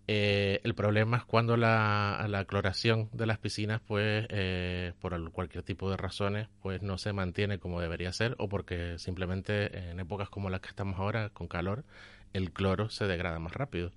Eh, 0.09 0.61
el 0.63 0.75
problema 0.75 1.17
es 1.17 1.25
cuando 1.25 1.57
la, 1.57 2.45
cloración 2.47 3.09
de 3.13 3.27
las 3.27 3.39
piscinas, 3.39 3.81
pues, 3.87 4.27
eh, 4.31 4.93
por 5.01 5.31
cualquier 5.33 5.65
tipo 5.65 5.91
de 5.91 5.97
razones, 5.97 6.49
pues 6.63 6.83
no 6.83 6.97
se 6.97 7.13
mantiene 7.13 7.59
como 7.59 7.81
debería 7.81 8.13
ser 8.13 8.37
o 8.39 8.49
porque 8.49 8.99
simplemente 8.99 9.91
en 9.91 9.99
épocas 9.99 10.29
como 10.31 10.49
las 10.49 10.61
que 10.61 10.69
estamos 10.69 10.99
ahora, 11.01 11.31
con 11.31 11.49
calor, 11.49 11.85
el 12.33 12.53
cloro 12.53 12.89
se 12.89 13.07
degrada 13.07 13.39
más 13.41 13.53
rápido. 13.53 13.91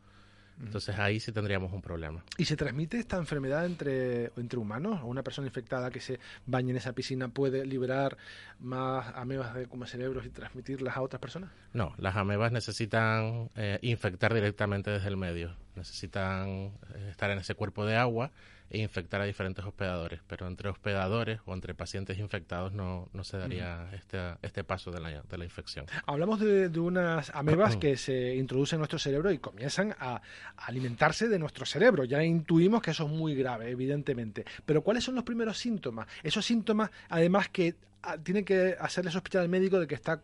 Entonces 0.61 0.97
ahí 0.99 1.19
sí 1.19 1.31
tendríamos 1.31 1.71
un 1.71 1.81
problema. 1.81 2.23
¿Y 2.37 2.45
se 2.45 2.55
transmite 2.55 2.99
esta 2.99 3.17
enfermedad 3.17 3.65
entre, 3.65 4.31
entre 4.37 4.59
humanos? 4.59 4.99
¿O 5.03 5.07
una 5.07 5.23
persona 5.23 5.47
infectada 5.47 5.89
que 5.89 6.01
se 6.01 6.19
bañe 6.45 6.71
en 6.71 6.77
esa 6.77 6.93
piscina 6.93 7.29
puede 7.29 7.65
liberar 7.65 8.17
más 8.59 9.13
amebas 9.15 9.53
de 9.53 9.67
como 9.67 9.85
cerebros 9.85 10.25
y 10.25 10.29
transmitirlas 10.29 10.97
a 10.97 11.01
otras 11.01 11.21
personas? 11.21 11.49
No, 11.73 11.93
las 11.97 12.15
amebas 12.15 12.51
necesitan 12.51 13.49
eh, 13.55 13.79
infectar 13.81 14.33
directamente 14.33 14.91
desde 14.91 15.07
el 15.07 15.17
medio. 15.17 15.55
Necesitan 15.75 16.73
eh, 16.93 17.07
estar 17.09 17.31
en 17.31 17.39
ese 17.39 17.55
cuerpo 17.55 17.85
de 17.85 17.95
agua 17.95 18.31
e 18.69 18.79
infectar 18.79 19.21
a 19.21 19.25
diferentes 19.25 19.65
hospedadores, 19.65 20.21
pero 20.27 20.47
entre 20.47 20.69
hospedadores 20.69 21.39
o 21.45 21.53
entre 21.53 21.73
pacientes 21.73 22.19
infectados 22.19 22.73
no, 22.73 23.09
no 23.13 23.23
se 23.23 23.37
daría 23.37 23.89
este, 23.93 24.17
este 24.41 24.63
paso 24.63 24.91
de 24.91 24.99
la, 24.99 25.21
de 25.21 25.37
la 25.37 25.43
infección. 25.43 25.85
Hablamos 26.05 26.39
de, 26.39 26.67
unas 26.79 27.31
amebas 27.31 27.77
que 27.77 27.97
se 27.97 28.35
introducen 28.35 28.77
en 28.77 28.81
nuestro 28.81 28.99
cerebro 28.99 29.31
y 29.31 29.39
comienzan 29.39 29.95
a, 29.99 30.21
alimentarse 30.57 31.27
de 31.27 31.39
nuestro 31.39 31.65
cerebro. 31.65 32.03
Ya 32.03 32.23
intuimos 32.23 32.81
que 32.81 32.91
eso 32.91 33.05
es 33.05 33.09
muy 33.09 33.35
grave, 33.35 33.69
evidentemente. 33.69 34.45
Pero 34.65 34.81
¿cuáles 34.83 35.03
son 35.03 35.15
los 35.15 35.23
primeros 35.23 35.57
síntomas? 35.57 36.07
Esos 36.23 36.45
síntomas, 36.45 36.91
además, 37.09 37.49
que 37.49 37.75
ah, 38.03 38.17
tienen 38.17 38.45
que 38.45 38.75
hacerle 38.79 39.11
sospechar 39.11 39.41
al 39.41 39.49
médico 39.49 39.79
de 39.79 39.87
que 39.87 39.95
está 39.95 40.21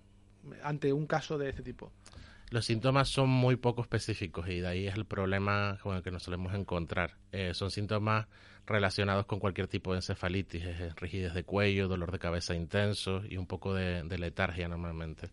ante 0.63 0.93
un 0.93 1.07
caso 1.07 1.37
de 1.37 1.49
este 1.49 1.63
tipo. 1.63 1.91
Los 2.51 2.65
síntomas 2.65 3.09
son 3.09 3.29
muy 3.29 3.55
poco 3.55 3.81
específicos 3.81 4.47
y 4.49 4.59
de 4.59 4.67
ahí 4.67 4.87
es 4.87 4.95
el 4.95 5.05
problema 5.05 5.77
con 5.81 5.95
el 5.95 6.03
que 6.03 6.11
nos 6.11 6.23
solemos 6.23 6.53
encontrar. 6.53 7.15
Eh, 7.31 7.53
son 7.53 7.71
síntomas 7.71 8.27
relacionados 8.67 9.25
con 9.25 9.39
cualquier 9.39 9.67
tipo 9.67 9.91
de 9.91 9.99
encefalitis, 9.99 10.63
rigidez 10.95 11.33
de 11.33 11.43
cuello, 11.43 11.87
dolor 11.87 12.11
de 12.11 12.19
cabeza 12.19 12.55
intenso 12.55 13.23
y 13.27 13.37
un 13.37 13.47
poco 13.47 13.73
de, 13.73 14.03
letargia 14.17 14.67
normalmente. 14.67 15.29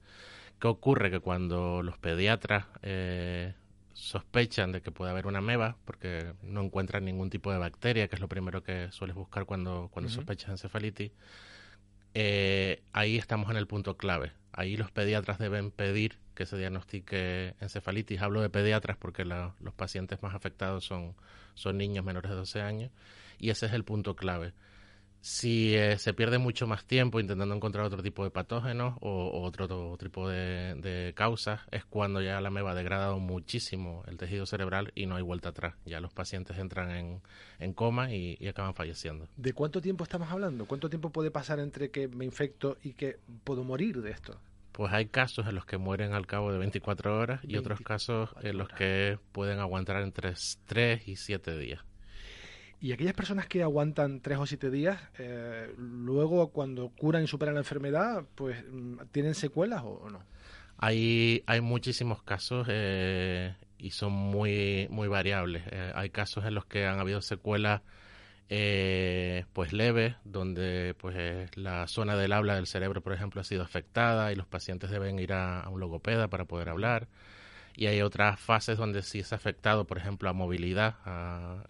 ¿Qué 0.59 0.69
ocurre? 0.69 1.11
Que 1.11 1.21
cuando 1.21 1.83
los 1.83 1.99
pediatras 1.99 2.67
eh, 2.83 3.55
sospechan 3.93 4.73
de 4.73 4.81
que 4.81 4.91
puede 4.91 5.11
haber 5.11 5.27
una 5.27 5.39
ameba, 5.39 5.77
porque 5.85 6.35
no 6.43 6.63
encuentran 6.63 7.05
ningún 7.05 7.31
tipo 7.31 7.53
de 7.53 7.59
bacteria, 7.59 8.09
que 8.09 8.17
es 8.17 8.21
lo 8.21 8.29
primero 8.29 8.63
que 8.63 8.91
sueles 8.91 9.17
buscar 9.17 9.45
cuando, 9.45 9.89
cuando 9.93 10.11
sospechas 10.11 10.51
encefalitis, 10.51 11.13
eh, 12.15 12.83
ahí 12.93 13.17
estamos 13.17 13.51
en 13.51 13.57
el 13.57 13.67
punto 13.67 13.97
clave. 13.97 14.33
Ahí 14.53 14.77
los 14.77 14.91
pediatras 14.91 15.39
deben 15.39 15.71
pedir 15.71 16.19
que 16.35 16.47
se 16.47 16.59
diagnostique 16.59 17.55
encefalitis. 17.61 18.21
Hablo 18.21 18.43
de 18.43 18.51
pediatras 18.51 18.97
porque 18.97 19.25
los 19.25 19.75
pacientes 19.77 20.23
más 20.23 20.35
afectados 20.35 20.85
son, 20.85 21.15
son 21.55 21.79
niños 21.79 22.05
menores 22.05 22.31
de 22.31 22.37
12 22.37 22.61
años 22.61 22.91
y 23.39 23.51
ese 23.51 23.67
es 23.67 23.73
el 23.73 23.85
punto 23.85 24.15
clave. 24.15 24.53
Si 25.23 25.77
eh, 25.77 25.99
se 25.99 26.15
pierde 26.15 26.39
mucho 26.39 26.67
más 26.67 26.85
tiempo 26.85 27.21
intentando 27.21 27.55
encontrar 27.55 27.85
otro 27.85 28.03
tipo 28.03 28.25
de 28.25 28.33
patógenos 28.33 28.99
o, 29.01 29.41
otro, 29.43 29.97
tipo 29.97 30.29
de, 30.29 31.13
causas, 31.15 31.61
es 31.71 31.85
cuando 31.85 32.21
ya 32.21 32.41
la 32.41 32.51
meba 32.51 32.73
ha 32.73 32.75
degradado 32.75 33.21
muchísimo 33.21 34.03
el 34.09 34.17
tejido 34.17 34.47
cerebral 34.47 34.91
y 34.97 35.07
no 35.07 35.15
hay 35.15 35.23
vuelta 35.23 35.51
atrás. 35.51 35.77
Ya 35.85 36.01
los 36.01 36.13
pacientes 36.13 36.59
entran 36.59 37.23
en, 37.61 37.73
coma 37.73 38.13
y, 38.13 38.37
y, 38.41 38.49
acaban 38.49 38.75
falleciendo. 38.75 39.29
¿De 39.37 39.53
cuánto 39.53 39.81
tiempo 39.81 40.03
estamos 40.03 40.29
hablando? 40.29 40.67
¿Cuánto 40.67 40.91
tiempo 40.91 41.11
puede 41.11 41.31
pasar 41.31 41.61
entre 41.61 41.93
que 41.93 42.09
me 42.09 42.25
infecto 42.25 42.77
y 42.83 42.95
que 42.95 43.21
puedo 43.45 43.63
morir 43.63 44.03
de 44.03 44.11
esto? 44.11 44.41
Pues 44.73 44.93
hay 44.93 45.07
casos 45.07 45.47
en 45.47 45.55
los 45.55 45.67
que 45.67 45.77
mueren 45.77 46.15
al 46.15 46.27
cabo 46.27 46.51
de 46.51 46.59
24 46.59 47.17
horas 47.17 47.41
y 47.45 47.59
otros 47.59 47.81
casos 47.83 48.31
en 48.43 48.59
los 48.59 48.69
que 48.71 49.21
pueden 49.31 49.61
aguantar 49.61 50.03
entre 50.03 50.35
3 50.67 51.07
y 51.07 51.15
7 51.15 51.57
días. 51.59 51.85
Y 52.83 52.91
aquellas 52.91 53.15
personas 53.15 53.47
que 53.47 53.63
aguantan 53.63 54.21
3 54.21 54.39
o 54.39 54.47
7 54.47 54.69
días, 54.69 55.01
eh, 55.19 55.73
luego 55.79 56.49
cuando 56.49 56.89
curan 56.89 57.23
y 57.23 57.29
superan 57.29 57.55
la 57.55 57.61
enfermedad, 57.61 58.25
pues 58.35 58.65
mm, 58.69 58.97
¿tienen 59.13 59.37
secuelas 59.37 59.83
o, 59.85 60.11
no? 60.11 60.21
Hay, 60.79 61.45
hay 61.47 61.61
muchísimos 61.61 62.25
casos 62.25 62.67
eh, 62.69 63.55
y 63.79 63.91
son 63.91 64.13
muy, 64.13 64.89
muy 64.91 65.07
variables. 65.07 65.63
Eh, 65.71 65.93
hay 65.95 66.11
casos 66.11 66.45
en 66.45 66.57
los 66.57 66.67
que 66.67 66.85
han 66.85 66.99
habido 66.99 67.23
secuelas 67.23 67.83
eh, 68.49 69.45
pues 69.53 69.73
leve, 69.73 70.17
donde 70.25 70.97
pues 70.99 71.57
la 71.57 71.87
zona 71.87 72.17
del 72.17 72.33
habla 72.33 72.57
del 72.57 72.67
cerebro, 72.67 73.01
por 73.01 73.13
ejemplo, 73.13 73.41
ha 73.41 73.45
sido 73.45 73.63
afectada 73.63 74.33
y 74.33 74.35
los 74.35 74.49
pacientes 74.49 74.91
deben 74.91 75.21
ir 75.21 75.33
a, 75.33 75.69
un 75.71 75.79
logopeda 75.79 76.27
para 76.27 76.47
poder 76.47 76.69
hablar. 76.69 77.07
Y 77.75 77.87
hay 77.87 78.03
otras 78.03 78.39
fases 78.39 78.77
donde 78.77 79.03
sí 79.03 79.21
es 79.21 79.33
afectado, 79.33 79.87
por 79.87 79.99
ejemplo, 79.99 80.29
a 80.29 80.33
movilidad 80.33 80.97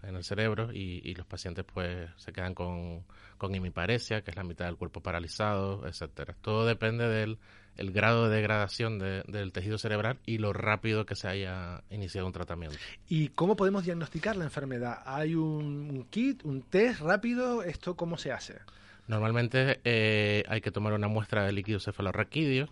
en 0.03 0.15
el 0.15 0.23
cerebro 0.23 0.71
y, 0.73 1.13
los 1.13 1.25
pacientes 1.25 1.63
pues 1.71 2.09
se 2.17 2.33
quedan 2.33 2.53
con, 2.53 3.03
con 3.37 3.53
hemiparesia, 3.55 4.21
que 4.23 4.31
es 4.31 4.37
la 4.37 4.43
mitad 4.43 4.65
del 4.65 4.75
cuerpo 4.75 5.01
paralizado, 5.01 5.87
etcétera. 5.87 6.35
Todo 6.41 6.65
depende 6.65 7.07
del 7.07 7.37
el 7.77 7.91
grado 7.91 8.29
de 8.29 8.35
degradación 8.35 8.99
del 8.99 9.51
tejido 9.51 9.77
cerebral 9.77 10.19
y 10.25 10.37
lo 10.37 10.53
rápido 10.53 11.05
que 11.05 11.15
se 11.15 11.27
haya 11.27 11.83
iniciado 11.89 12.27
un 12.27 12.33
tratamiento. 12.33 12.77
¿Y 13.07 13.29
cómo 13.29 13.55
podemos 13.55 13.85
diagnosticar 13.85 14.35
la 14.35 14.45
enfermedad? 14.45 15.01
¿Hay 15.05 15.35
un, 15.35 16.05
kit, 16.09 16.43
un 16.45 16.61
test 16.61 17.01
rápido? 17.01 17.63
¿Esto 17.63 17.95
cómo 17.95 18.17
se 18.17 18.31
hace? 18.31 18.59
Normalmente 19.07 19.81
eh, 19.83 20.43
hay 20.47 20.61
que 20.61 20.71
tomar 20.71 20.93
una 20.93 21.07
muestra 21.07 21.45
de 21.45 21.51
líquido 21.51 21.79
cefalorraquídeo 21.79 22.69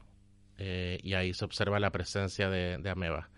eh, 0.64 1.00
y 1.02 1.16
ahí 1.16 1.34
se 1.34 1.44
observa 1.44 1.80
la 1.80 1.90
presencia 1.90 2.48
de, 2.48 2.78
de 2.78 2.90
ameba. 2.92 3.30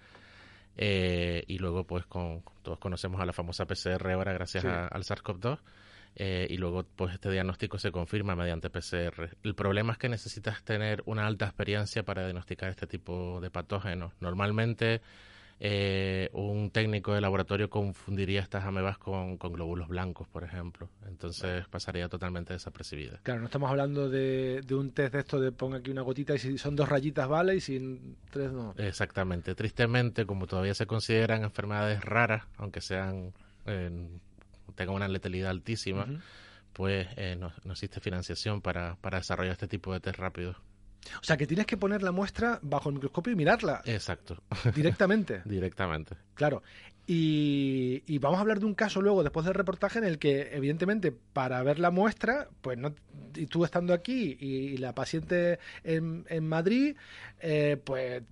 Eh, 0.76 1.46
y 1.48 1.58
luego, 1.58 1.86
pues, 1.86 2.06
con, 2.06 2.44
todos 2.64 2.80
conocemos 2.80 3.22
a 3.22 3.26
la 3.26 3.32
famosa 3.32 3.66
PCR 3.66 4.12
ahora 4.12 4.34
gracias 4.34 4.66
al 4.66 5.04
SARS-CoV-2 5.04 5.60
eh, 6.16 6.48
y 6.50 6.58
luego 6.58 6.84
pues 6.84 7.14
este 7.14 7.32
diagnóstico 7.32 7.80
se 7.80 7.92
confirma 7.92 8.36
mediante 8.36 8.70
PCR. 8.70 9.38
El 9.42 9.56
problema 9.56 9.94
es 9.94 9.98
que 9.98 10.10
necesitas 10.10 10.64
tener 10.64 11.02
una 11.06 11.26
alta 11.26 11.46
experiencia 11.46 12.04
para 12.04 12.24
diagnosticar 12.24 12.70
este 12.70 12.88
tipo 12.88 13.40
de 13.40 13.50
patógenos. 13.50 14.12
Normalmente 14.20 15.02
eh, 15.60 16.30
un 16.34 16.72
técnico 16.72 17.14
de 17.14 17.22
laboratorio 17.22 17.70
confundiría 17.70 18.42
estas 18.42 18.66
amebas 18.66 18.98
con, 18.98 19.38
glóbulos 19.38 19.88
blancos, 19.88 20.28
por 20.28 20.44
ejemplo. 20.44 20.90
Entonces 21.08 21.68
pasaría 21.68 22.10
totalmente 22.10 22.54
desapercibida. 22.54 23.20
Claro, 23.24 23.42
no 23.42 23.46
estamos 23.46 23.70
hablando 23.70 24.10
de, 24.10 24.64
un 24.72 24.92
test 24.92 25.14
de 25.14 25.20
esto 25.20 25.40
de 25.40 25.52
ponga 25.52 25.78
aquí 25.78 25.92
una 25.92 26.02
gotita 26.02 26.36
y 26.36 26.40
si 26.40 26.58
son 26.58 26.76
dos 26.76 26.90
rayitas 26.90 27.28
vale 27.28 27.56
y 27.56 27.62
si 27.62 28.16
tres 28.30 28.52
no. 28.52 28.74
Exactamente. 28.78 29.56
Tristemente, 29.56 30.26
como 30.26 30.48
todavía 30.48 30.74
se 30.74 30.86
consideran 30.86 31.44
enfermedades 31.44 32.04
raras, 32.04 32.44
aunque 32.58 32.82
sean 32.82 33.34
tenga 34.76 34.92
una 34.92 35.08
letalidad 35.08 35.52
altísima, 35.52 36.08
pues 36.74 37.08
eh, 37.16 37.36
no, 37.38 37.52
existe 37.72 38.00
financiación 38.00 38.62
para, 38.62 38.96
para 38.96 39.20
desarrollar 39.20 39.54
este 39.54 39.68
tipo 39.68 39.94
de 39.94 40.00
test 40.00 40.18
rápidos. 40.18 40.58
O 41.22 41.24
sea, 41.24 41.38
que 41.38 41.48
tienes 41.48 41.66
que 41.66 41.78
poner 41.78 42.04
la 42.04 42.12
muestra 42.12 42.60
bajo 42.62 42.90
el 42.90 42.96
microscopio 42.96 43.34
y 43.34 43.36
mirarla. 43.36 43.82
Exacto. 43.86 44.42
Directamente. 44.76 45.42
Directamente. 45.46 46.16
Claro. 46.34 46.64
Y, 47.06 48.18
vamos 48.20 48.38
a 48.38 48.42
hablar 48.42 48.60
de 48.60 48.66
un 48.66 48.76
caso 48.76 49.02
luego, 49.02 49.24
después 49.24 49.46
del 49.46 49.56
reportaje, 49.56 50.00
en 50.00 50.06
el 50.06 50.20
que, 50.20 50.56
evidentemente, 50.56 51.12
para 51.12 51.62
ver 51.62 51.80
la 51.80 51.92
muestra, 51.92 52.48
pues 52.62 52.78
no, 52.78 52.94
y 53.36 53.48
tú 53.48 53.66
estando 53.66 53.94
aquí 53.94 54.38
y, 54.40 54.78
la 54.78 54.96
paciente 54.96 55.60
en, 55.84 56.26
en 56.30 56.48
Madrid, 56.48 56.96
eh, 57.42 57.78
pues 57.84 58.24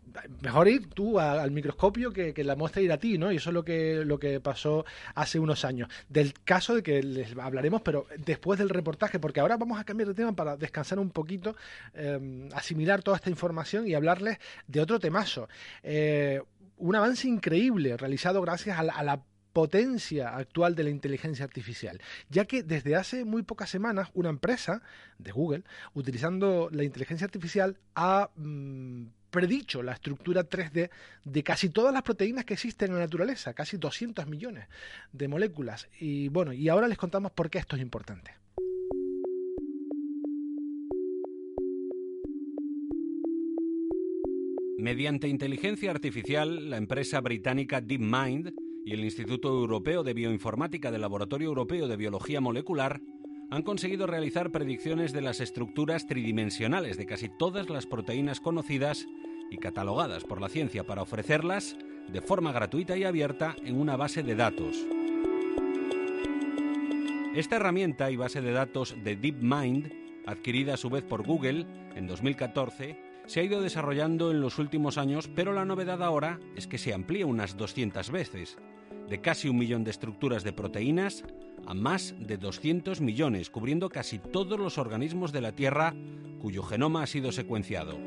mejor 0.41 0.69
ir 0.69 0.87
tú 0.89 1.19
al 1.19 1.51
microscopio 1.51 2.13
que, 2.13 2.33
la 2.45 2.55
muestra 2.55 2.81
ir 2.81 2.93
a 2.93 2.97
ti, 2.97 3.17
¿no? 3.17 3.31
Y 3.31 3.37
eso 3.37 3.49
es 3.49 3.53
lo 3.53 3.65
que, 3.65 4.05
lo 4.05 4.17
que 4.19 4.39
pasó 4.39 4.85
hace 5.15 5.37
unos 5.37 5.65
años. 5.65 5.89
Del 6.07 6.33
caso 6.45 6.75
de 6.75 6.81
que 6.81 7.03
les 7.03 7.37
hablaremos, 7.37 7.81
pero 7.81 8.07
después 8.17 8.57
del 8.57 8.69
reportaje, 8.69 9.19
porque 9.19 9.41
ahora 9.41 9.57
vamos 9.57 9.79
a 9.79 9.83
cambiar 9.83 10.07
de 10.07 10.13
tema 10.13 10.33
para 10.33 10.55
descansar 10.55 10.97
un 10.97 11.09
poquito, 11.09 11.57
eh, 11.93 12.49
asimilar 12.53 13.03
toda 13.03 13.17
esta 13.17 13.29
información 13.29 13.85
y 13.85 13.95
hablarles 13.95 14.37
de 14.67 14.79
otro 14.79 14.97
temazo. 14.97 15.49
Eh, 15.83 16.41
un 16.81 16.95
avance 16.95 17.27
increíble 17.27 17.95
realizado 17.95 18.41
gracias 18.41 18.77
a 18.79 18.83
la, 18.83 19.23
potencia 19.53 20.29
actual 20.37 20.75
de 20.75 20.85
la 20.85 20.91
inteligencia 20.91 21.43
artificial, 21.43 21.99
ya 22.29 22.45
que 22.45 22.63
desde 22.63 22.95
hace 22.95 23.25
muy 23.25 23.43
pocas 23.43 23.69
semanas 23.69 24.07
una 24.13 24.29
empresa 24.29 24.81
de 25.17 25.33
Google, 25.33 25.65
utilizando 25.93 26.69
la 26.71 26.85
inteligencia 26.85 27.25
artificial, 27.25 27.77
ha 27.93 28.29
mm, 28.37 29.07
predicho 29.29 29.83
la 29.83 29.91
estructura 29.91 30.47
3D 30.47 30.89
de 31.25 31.43
casi 31.43 31.67
todas 31.67 31.93
las 31.93 32.03
proteínas 32.03 32.45
que 32.45 32.53
existen 32.53 32.91
en 32.91 32.95
la 32.95 33.01
naturaleza, 33.01 33.53
casi 33.53 33.75
200 33.75 34.25
millones 34.27 34.67
de 35.11 35.27
moléculas. 35.27 35.89
Y 35.99 36.29
bueno, 36.29 36.53
y 36.53 36.69
ahora 36.69 36.87
les 36.87 36.97
contamos 36.97 37.33
por 37.33 37.49
qué 37.49 37.57
esto 37.57 37.75
es 37.75 37.81
importante. 37.81 38.31
Mediante 44.81 45.27
inteligencia 45.27 45.91
artificial, 45.91 46.71
la 46.71 46.77
empresa 46.77 47.21
británica 47.21 47.81
DeepMind 47.81 48.51
y 48.83 48.93
el 48.93 49.03
Instituto 49.03 49.49
Europeo 49.49 50.01
de 50.01 50.15
Bioinformática 50.15 50.89
del 50.89 51.01
Laboratorio 51.01 51.49
Europeo 51.49 51.87
de 51.87 51.97
Biología 51.97 52.41
Molecular 52.41 52.99
han 53.51 53.61
conseguido 53.61 54.07
realizar 54.07 54.51
predicciones 54.51 55.13
de 55.13 55.21
las 55.21 55.39
estructuras 55.39 56.07
tridimensionales 56.07 56.97
de 56.97 57.05
casi 57.05 57.29
todas 57.29 57.69
las 57.69 57.85
proteínas 57.85 58.39
conocidas 58.39 59.05
y 59.51 59.57
catalogadas 59.57 60.23
por 60.23 60.41
la 60.41 60.49
ciencia 60.49 60.83
para 60.83 61.03
ofrecerlas 61.03 61.77
de 62.11 62.21
forma 62.21 62.51
gratuita 62.51 62.97
y 62.97 63.03
abierta 63.03 63.55
en 63.63 63.79
una 63.79 63.97
base 63.97 64.23
de 64.23 64.33
datos. 64.33 64.83
Esta 67.35 67.57
herramienta 67.57 68.09
y 68.09 68.15
base 68.15 68.41
de 68.41 68.51
datos 68.51 68.95
de 69.03 69.15
DeepMind, 69.15 69.93
adquirida 70.25 70.73
a 70.73 70.77
su 70.77 70.89
vez 70.89 71.03
por 71.03 71.23
Google 71.23 71.67
en 71.95 72.07
2014, 72.07 73.10
se 73.25 73.39
ha 73.39 73.43
ido 73.43 73.61
desarrollando 73.61 74.31
en 74.31 74.41
los 74.41 74.59
últimos 74.59 74.97
años, 74.97 75.29
pero 75.35 75.53
la 75.53 75.65
novedad 75.65 76.03
ahora 76.03 76.39
es 76.55 76.67
que 76.67 76.77
se 76.77 76.93
amplía 76.93 77.25
unas 77.25 77.57
200 77.57 78.11
veces, 78.11 78.57
de 79.07 79.21
casi 79.21 79.49
un 79.49 79.57
millón 79.57 79.83
de 79.83 79.91
estructuras 79.91 80.43
de 80.43 80.53
proteínas 80.53 81.23
a 81.65 81.73
más 81.73 82.15
de 82.19 82.37
200 82.37 83.01
millones, 83.01 83.49
cubriendo 83.49 83.89
casi 83.89 84.19
todos 84.19 84.59
los 84.59 84.77
organismos 84.77 85.31
de 85.31 85.41
la 85.41 85.51
Tierra 85.51 85.93
cuyo 86.39 86.63
genoma 86.63 87.03
ha 87.03 87.07
sido 87.07 87.31
secuenciado. 87.31 87.97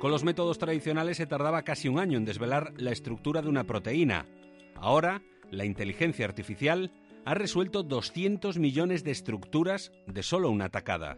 Con 0.00 0.10
los 0.10 0.24
métodos 0.24 0.58
tradicionales 0.58 1.16
se 1.16 1.26
tardaba 1.26 1.62
casi 1.62 1.88
un 1.88 1.98
año 1.98 2.18
en 2.18 2.24
desvelar 2.24 2.72
la 2.76 2.92
estructura 2.92 3.42
de 3.42 3.48
una 3.48 3.64
proteína. 3.64 4.26
Ahora, 4.74 5.22
la 5.50 5.64
inteligencia 5.64 6.26
artificial 6.26 6.92
ha 7.24 7.34
resuelto 7.34 7.82
200 7.82 8.58
millones 8.58 9.02
de 9.02 9.10
estructuras 9.10 9.92
de 10.06 10.22
solo 10.22 10.50
una 10.50 10.68
tacada. 10.68 11.16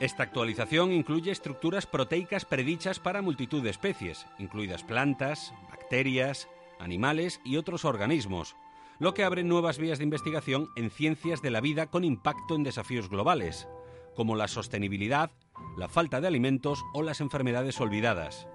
Esta 0.00 0.22
actualización 0.22 0.92
incluye 0.92 1.32
estructuras 1.32 1.86
proteicas 1.86 2.44
predichas 2.44 3.00
para 3.00 3.20
multitud 3.20 3.64
de 3.64 3.70
especies, 3.70 4.26
incluidas 4.38 4.84
plantas, 4.84 5.52
bacterias, 5.70 6.48
animales 6.78 7.40
y 7.44 7.56
otros 7.56 7.84
organismos, 7.84 8.54
lo 9.00 9.12
que 9.12 9.24
abre 9.24 9.42
nuevas 9.42 9.78
vías 9.78 9.98
de 9.98 10.04
investigación 10.04 10.68
en 10.76 10.90
ciencias 10.90 11.42
de 11.42 11.50
la 11.50 11.60
vida 11.60 11.88
con 11.88 12.04
impacto 12.04 12.54
en 12.54 12.62
desafíos 12.62 13.08
globales, 13.08 13.66
como 14.14 14.36
la 14.36 14.46
sostenibilidad, 14.46 15.32
la 15.76 15.88
falta 15.88 16.20
de 16.20 16.28
alimentos 16.28 16.84
o 16.94 17.02
las 17.02 17.20
enfermedades 17.20 17.80
olvidadas. 17.80 18.46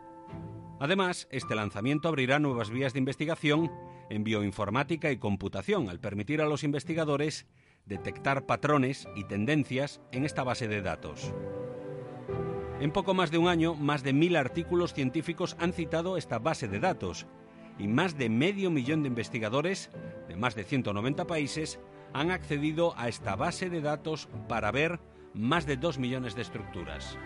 Además, 0.80 1.28
este 1.30 1.56
lanzamiento 1.56 2.08
abrirá 2.08 2.40
nuevas 2.40 2.70
vías 2.70 2.94
de 2.94 3.00
investigación 3.00 3.70
en 4.10 4.24
bioinformática 4.24 5.12
y 5.12 5.18
computación 5.18 5.90
al 5.90 6.00
permitir 6.00 6.42
a 6.42 6.46
los 6.46 6.64
investigadores 6.64 7.48
detectar 7.86 8.46
patrones 8.46 9.08
y 9.16 9.26
tendencias 9.26 10.02
en 10.12 10.26
esta 10.26 10.44
base 10.44 10.68
de 10.68 10.82
datos. 10.82 11.34
En 12.80 12.92
poco 12.92 13.14
más 13.14 13.32
de 13.32 13.38
un 13.38 13.48
año, 13.48 13.76
más 13.76 14.04
de 14.04 14.14
mil 14.14 14.36
artículos 14.36 14.94
científicos 14.94 15.56
han 15.60 15.74
citado 15.74 16.18
esta 16.18 16.40
base 16.40 16.68
de 16.68 16.80
datos 16.80 17.28
y 17.80 17.88
más 17.88 18.18
de 18.18 18.30
medio 18.30 18.70
millón 18.70 19.04
de 19.04 19.08
investigadores 19.08 19.90
de 20.28 20.36
más 20.36 20.56
de 20.56 20.64
190 20.64 21.26
países 21.26 21.80
han 22.14 22.32
accedido 22.32 22.94
a 22.98 23.08
esta 23.08 23.36
base 23.36 23.70
de 23.70 23.82
datos 23.82 24.30
para 24.48 24.72
ver 24.72 25.00
más 25.34 25.66
de 25.66 25.78
dos 25.78 25.98
millones 25.98 26.36
de 26.36 26.44
estructuras. 26.44 27.18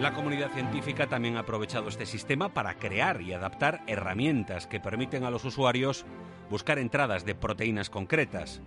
La 0.00 0.14
comunidad 0.14 0.50
científica 0.52 1.08
también 1.08 1.36
ha 1.36 1.40
aprovechado 1.40 1.90
este 1.90 2.06
sistema 2.06 2.48
para 2.54 2.78
crear 2.78 3.20
y 3.20 3.34
adaptar 3.34 3.82
herramientas 3.86 4.66
que 4.66 4.80
permiten 4.80 5.24
a 5.24 5.30
los 5.30 5.44
usuarios 5.44 6.06
buscar 6.48 6.78
entradas 6.78 7.26
de 7.26 7.34
proteínas 7.34 7.90
concretas. 7.90 8.62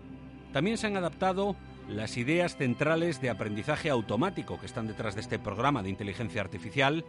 También 0.52 0.78
se 0.78 0.86
han 0.86 0.96
adaptado 0.96 1.56
las 1.89 2.17
ideas 2.17 2.56
centrales 2.56 3.19
de 3.19 3.32
aprendizaje 3.32 3.89
automático 3.89 4.60
que 4.60 4.67
están 4.67 4.86
detrás 4.86 5.15
de 5.15 5.22
este 5.22 5.39
programa 5.39 5.82
de 5.82 5.89
inteligencia 5.89 6.39
artificial 6.39 7.04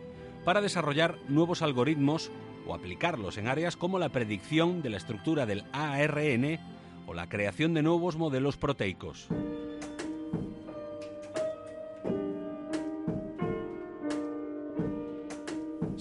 para 0.46 0.62
desarrollar 0.62 1.18
nuevos 1.28 1.60
algoritmos 1.60 2.32
o 2.66 2.74
aplicarlos 2.74 3.36
en 3.36 3.46
áreas 3.46 3.76
como 3.76 3.98
la 3.98 4.08
predicción 4.08 4.80
de 4.80 4.88
la 4.88 4.96
estructura 4.96 5.44
del 5.44 5.64
ARN 5.74 6.58
o 7.06 7.12
la 7.12 7.28
creación 7.28 7.74
de 7.74 7.82
nuevos 7.82 8.16
modelos 8.16 8.56
proteicos. 8.56 9.28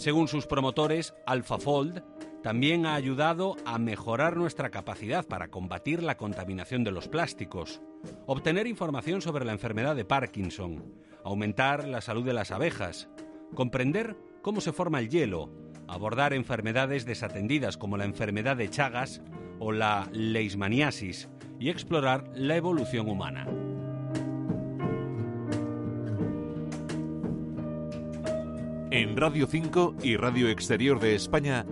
Según 0.03 0.27
sus 0.27 0.47
promotores, 0.47 1.13
AlphaFold 1.25 2.03
también 2.43 2.85
ha 2.85 2.95
ayudado 2.95 3.55
a 3.63 3.77
mejorar 3.77 4.35
nuestra 4.35 4.69
capacidad 4.69 5.25
para 5.25 5.47
combatir 5.47 6.03
la 6.03 6.17
contaminación 6.17 6.83
de 6.83 6.91
los 6.91 7.07
plásticos, 7.07 7.81
obtener 8.25 8.67
información 8.67 9.21
sobre 9.21 9.45
la 9.45 9.53
enfermedad 9.53 9.95
de 9.95 10.03
Parkinson, 10.03 10.83
aumentar 11.23 11.87
la 11.87 12.01
salud 12.01 12.25
de 12.25 12.33
las 12.33 12.51
abejas, 12.51 13.07
comprender 13.55 14.17
cómo 14.41 14.59
se 14.59 14.73
forma 14.73 14.99
el 14.99 15.07
hielo, 15.07 15.49
abordar 15.87 16.33
enfermedades 16.33 17.05
desatendidas 17.05 17.77
como 17.77 17.95
la 17.95 18.03
enfermedad 18.03 18.57
de 18.57 18.69
Chagas 18.69 19.21
o 19.59 19.71
la 19.71 20.09
leishmaniasis 20.11 21.29
y 21.61 21.69
explorar 21.69 22.29
la 22.35 22.57
evolución 22.57 23.07
humana. 23.07 23.47
En 28.93 29.17
Radio 29.17 29.47
5 29.47 29.95
y 30.03 30.15
Radio 30.17 30.49
Exterior 30.49 30.99
de 30.99 31.15
España, 31.15 31.65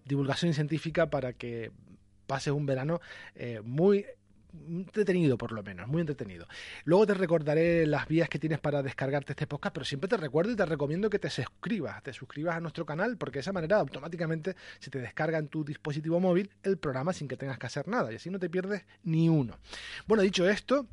divulgación 0.06 0.54
científica 0.54 1.10
para 1.10 1.34
que 1.34 1.70
pases 2.28 2.54
un 2.54 2.66
verano 2.66 3.02
eh, 3.36 3.60
muy 3.62 4.06
entretenido 4.68 5.38
por 5.38 5.52
lo 5.52 5.64
menos, 5.64 5.88
muy 5.88 6.02
entretenido. 6.02 6.48
Luego 6.84 7.06
te 7.06 7.14
recordaré 7.14 7.86
las 7.86 8.08
vías 8.08 8.30
que 8.30 8.40
tienes 8.40 8.60
para 8.60 8.82
descargarte 8.84 9.34
este 9.34 9.48
podcast, 9.48 9.74
pero 9.74 9.86
siempre 9.86 10.08
te 10.08 10.18
recuerdo 10.18 10.52
y 10.52 10.56
te 10.56 10.66
recomiendo 10.66 11.10
que 11.10 11.20
te 11.20 11.30
suscribas, 11.30 12.02
te 12.04 12.14
suscribas 12.14 12.56
a 12.56 12.60
nuestro 12.60 12.86
canal 12.86 13.18
porque 13.18 13.38
de 13.38 13.42
esa 13.42 13.54
manera 13.54 13.78
automáticamente 13.78 14.56
se 14.80 14.90
te 14.90 15.00
descarga 15.00 15.38
en 15.38 15.48
tu 15.48 15.64
dispositivo 15.64 16.20
móvil 16.20 16.50
el 16.64 16.78
programa 16.78 17.14
sin 17.14 17.28
que 17.28 17.38
tengas 17.38 17.58
que 17.58 17.68
hacer 17.68 17.88
nada 17.88 18.12
y 18.12 18.16
así 18.16 18.30
no 18.30 18.40
te 18.40 18.50
pierdes 18.50 18.86
ni 19.04 19.30
uno. 19.30 19.58
Bueno, 20.08 20.24
dicho 20.24 20.48
esto, 20.50 20.88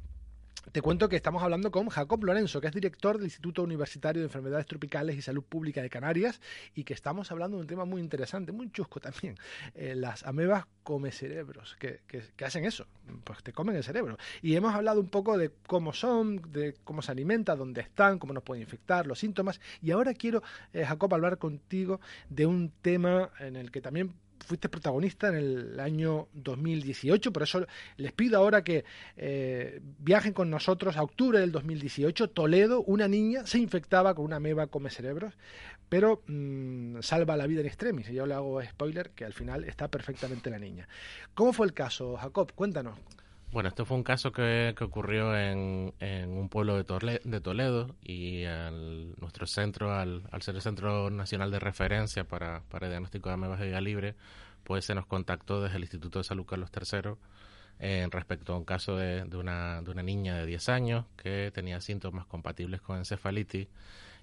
te 0.70 0.80
cuento 0.80 1.08
que 1.08 1.16
estamos 1.16 1.42
hablando 1.42 1.70
con 1.70 1.88
Jacob 1.88 2.22
Lorenzo, 2.22 2.60
que 2.60 2.68
es 2.68 2.72
director 2.72 3.16
del 3.16 3.24
Instituto 3.24 3.62
Universitario 3.62 4.22
de 4.22 4.26
Enfermedades 4.26 4.66
Tropicales 4.66 5.16
y 5.16 5.22
Salud 5.22 5.42
Pública 5.42 5.82
de 5.82 5.90
Canarias, 5.90 6.40
y 6.74 6.84
que 6.84 6.94
estamos 6.94 7.32
hablando 7.32 7.56
de 7.56 7.62
un 7.62 7.66
tema 7.66 7.84
muy 7.84 8.00
interesante, 8.00 8.52
muy 8.52 8.70
chusco 8.70 9.00
también. 9.00 9.36
Eh, 9.74 9.94
las 9.96 10.24
amebas 10.24 10.66
come 10.82 11.10
cerebros, 11.10 11.76
que, 11.78 12.00
hacen 12.44 12.64
eso, 12.64 12.86
pues 13.24 13.42
te 13.42 13.52
comen 13.52 13.76
el 13.76 13.82
cerebro. 13.82 14.16
Y 14.40 14.54
hemos 14.54 14.74
hablado 14.74 15.00
un 15.00 15.08
poco 15.08 15.36
de 15.36 15.50
cómo 15.66 15.92
son, 15.92 16.52
de 16.52 16.74
cómo 16.84 17.02
se 17.02 17.12
alimentan, 17.12 17.58
dónde 17.58 17.80
están, 17.80 18.18
cómo 18.18 18.32
nos 18.32 18.42
pueden 18.42 18.62
infectar, 18.62 19.06
los 19.06 19.18
síntomas. 19.18 19.60
Y 19.80 19.90
ahora 19.90 20.14
quiero, 20.14 20.42
eh, 20.72 20.84
Jacob, 20.84 21.12
hablar 21.14 21.38
contigo 21.38 22.00
de 22.28 22.46
un 22.46 22.70
tema 22.82 23.30
en 23.40 23.56
el 23.56 23.70
que 23.70 23.80
también 23.80 24.14
fuiste 24.44 24.68
protagonista 24.68 25.28
en 25.28 25.34
el 25.36 25.80
año 25.80 26.28
2018, 26.32 27.32
por 27.32 27.42
eso 27.42 27.66
les 27.96 28.12
pido 28.12 28.38
ahora 28.38 28.62
que 28.62 28.84
eh, 29.16 29.80
viajen 29.98 30.32
con 30.32 30.50
nosotros 30.50 30.96
a 30.96 31.02
octubre 31.02 31.38
del 31.38 31.52
2018. 31.52 32.30
Toledo, 32.30 32.82
una 32.82 33.08
niña 33.08 33.46
se 33.46 33.58
infectaba 33.58 34.14
con 34.14 34.24
una 34.24 34.40
meba 34.40 34.66
come 34.66 34.90
cerebros, 34.90 35.34
pero 35.88 36.22
mm, 36.26 37.00
salva 37.00 37.36
la 37.36 37.46
vida 37.46 37.60
en 37.60 37.66
extremis. 37.66 38.08
Y 38.10 38.14
yo 38.14 38.26
le 38.26 38.34
hago 38.34 38.62
spoiler 38.62 39.10
que 39.10 39.24
al 39.24 39.32
final 39.32 39.64
está 39.64 39.88
perfectamente 39.88 40.50
la 40.50 40.58
niña. 40.58 40.88
¿Cómo 41.34 41.52
fue 41.52 41.66
el 41.66 41.72
caso, 41.72 42.16
Jacob? 42.16 42.52
Cuéntanos. 42.54 42.98
Bueno, 43.52 43.68
esto 43.68 43.84
fue 43.84 43.98
un 43.98 44.02
caso 44.02 44.32
que, 44.32 44.74
ocurrió 44.80 45.36
en, 45.36 45.92
un 46.00 46.48
pueblo 46.48 46.82
de, 46.82 47.20
de 47.22 47.40
Toledo 47.42 47.94
y 48.02 48.44
nuestro 49.18 49.46
centro, 49.46 49.92
al, 49.92 50.22
ser 50.40 50.54
el 50.54 50.62
Centro 50.62 51.10
Nacional 51.10 51.50
de 51.50 51.58
Referencia 51.60 52.24
para, 52.24 52.62
para 52.70 52.88
Diagnóstico 52.88 53.28
de 53.28 53.34
Amebas 53.34 53.60
de 53.60 53.66
Vida 53.66 53.82
Libre, 53.82 54.14
pues 54.64 54.86
se 54.86 54.94
nos 54.94 55.04
contactó 55.04 55.60
desde 55.60 55.76
el 55.76 55.82
Instituto 55.82 56.18
de 56.18 56.24
Salud 56.24 56.46
Carlos 56.46 56.70
III 56.74 57.12
en 57.78 58.10
respecto 58.10 58.54
a 58.54 58.56
un 58.56 58.64
caso 58.64 58.96
de, 58.96 59.24
una, 59.36 59.82
de 59.82 59.90
una 59.90 60.02
niña 60.02 60.34
de 60.36 60.46
10 60.46 60.70
años 60.70 61.04
que 61.18 61.50
tenía 61.52 61.78
síntomas 61.82 62.24
compatibles 62.24 62.80
con 62.80 62.96
encefalitis 62.96 63.68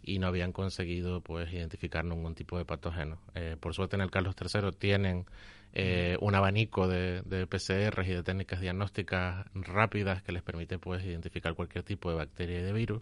y 0.02 0.18
no 0.18 0.26
habían 0.26 0.54
conseguido 0.54 1.22
pues 1.22 1.54
identificar 1.54 2.04
ningún 2.04 2.34
tipo 2.34 2.58
de 2.58 2.66
patógeno. 2.66 3.20
Eh, 3.36 3.58
por 3.60 3.76
suerte 3.76 3.96
en 3.96 4.02
el 4.02 4.10
Carlos 4.10 4.34
III 4.42 4.72
tienen 4.72 5.28
eh, 5.74 6.18
un 6.22 6.36
abanico 6.36 6.88
de, 6.88 7.22
de 7.24 7.46
PCR 7.48 8.04
y 8.06 8.12
de 8.12 8.24
técnicas 8.24 8.62
diagnósticas 8.62 9.46
rápidas 9.54 10.24
que 10.24 10.32
les 10.32 10.42
permite 10.42 10.80
pues 10.80 11.04
identificar 11.06 11.54
cualquier 11.54 11.84
tipo 11.84 12.10
de 12.10 12.18
bacteria 12.18 12.60
y 12.60 12.64
de 12.64 12.74
virus 12.74 13.02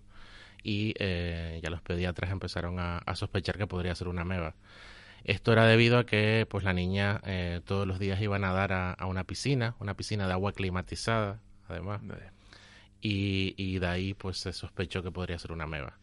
y 0.64 0.94
eh, 1.00 1.60
ya 1.64 1.70
los 1.70 1.82
pediatras 1.82 2.32
empezaron 2.32 2.78
a, 2.80 3.02
sospechar 3.16 3.58
que 3.58 3.68
podría 3.68 3.96
ser 3.96 4.10
una 4.10 4.24
ameba. 4.24 4.56
Esto 5.24 5.54
era 5.54 5.66
debido 5.66 5.98
a 5.98 6.06
que 6.06 6.46
pues 6.50 6.64
la 6.64 6.74
niña 6.74 7.22
eh, 7.26 7.62
todos 7.66 7.88
los 7.88 8.00
días 8.00 8.22
iba 8.22 8.36
a 8.36 8.40
nadar 8.40 8.74
a, 8.74 9.06
una 9.06 9.24
piscina, 9.24 9.76
una 9.80 9.96
piscina 9.96 10.28
de 10.28 10.34
agua 10.34 10.54
climatizada, 10.54 11.40
además, 11.68 12.02
y, 13.02 13.54
y 13.58 13.80
de 13.80 13.88
ahí 13.88 14.14
pues 14.14 14.38
se 14.40 14.54
sospechó 14.54 15.04
que 15.04 15.12
podría 15.12 15.40
ser 15.40 15.52
una 15.52 15.66
ameba. 15.66 15.98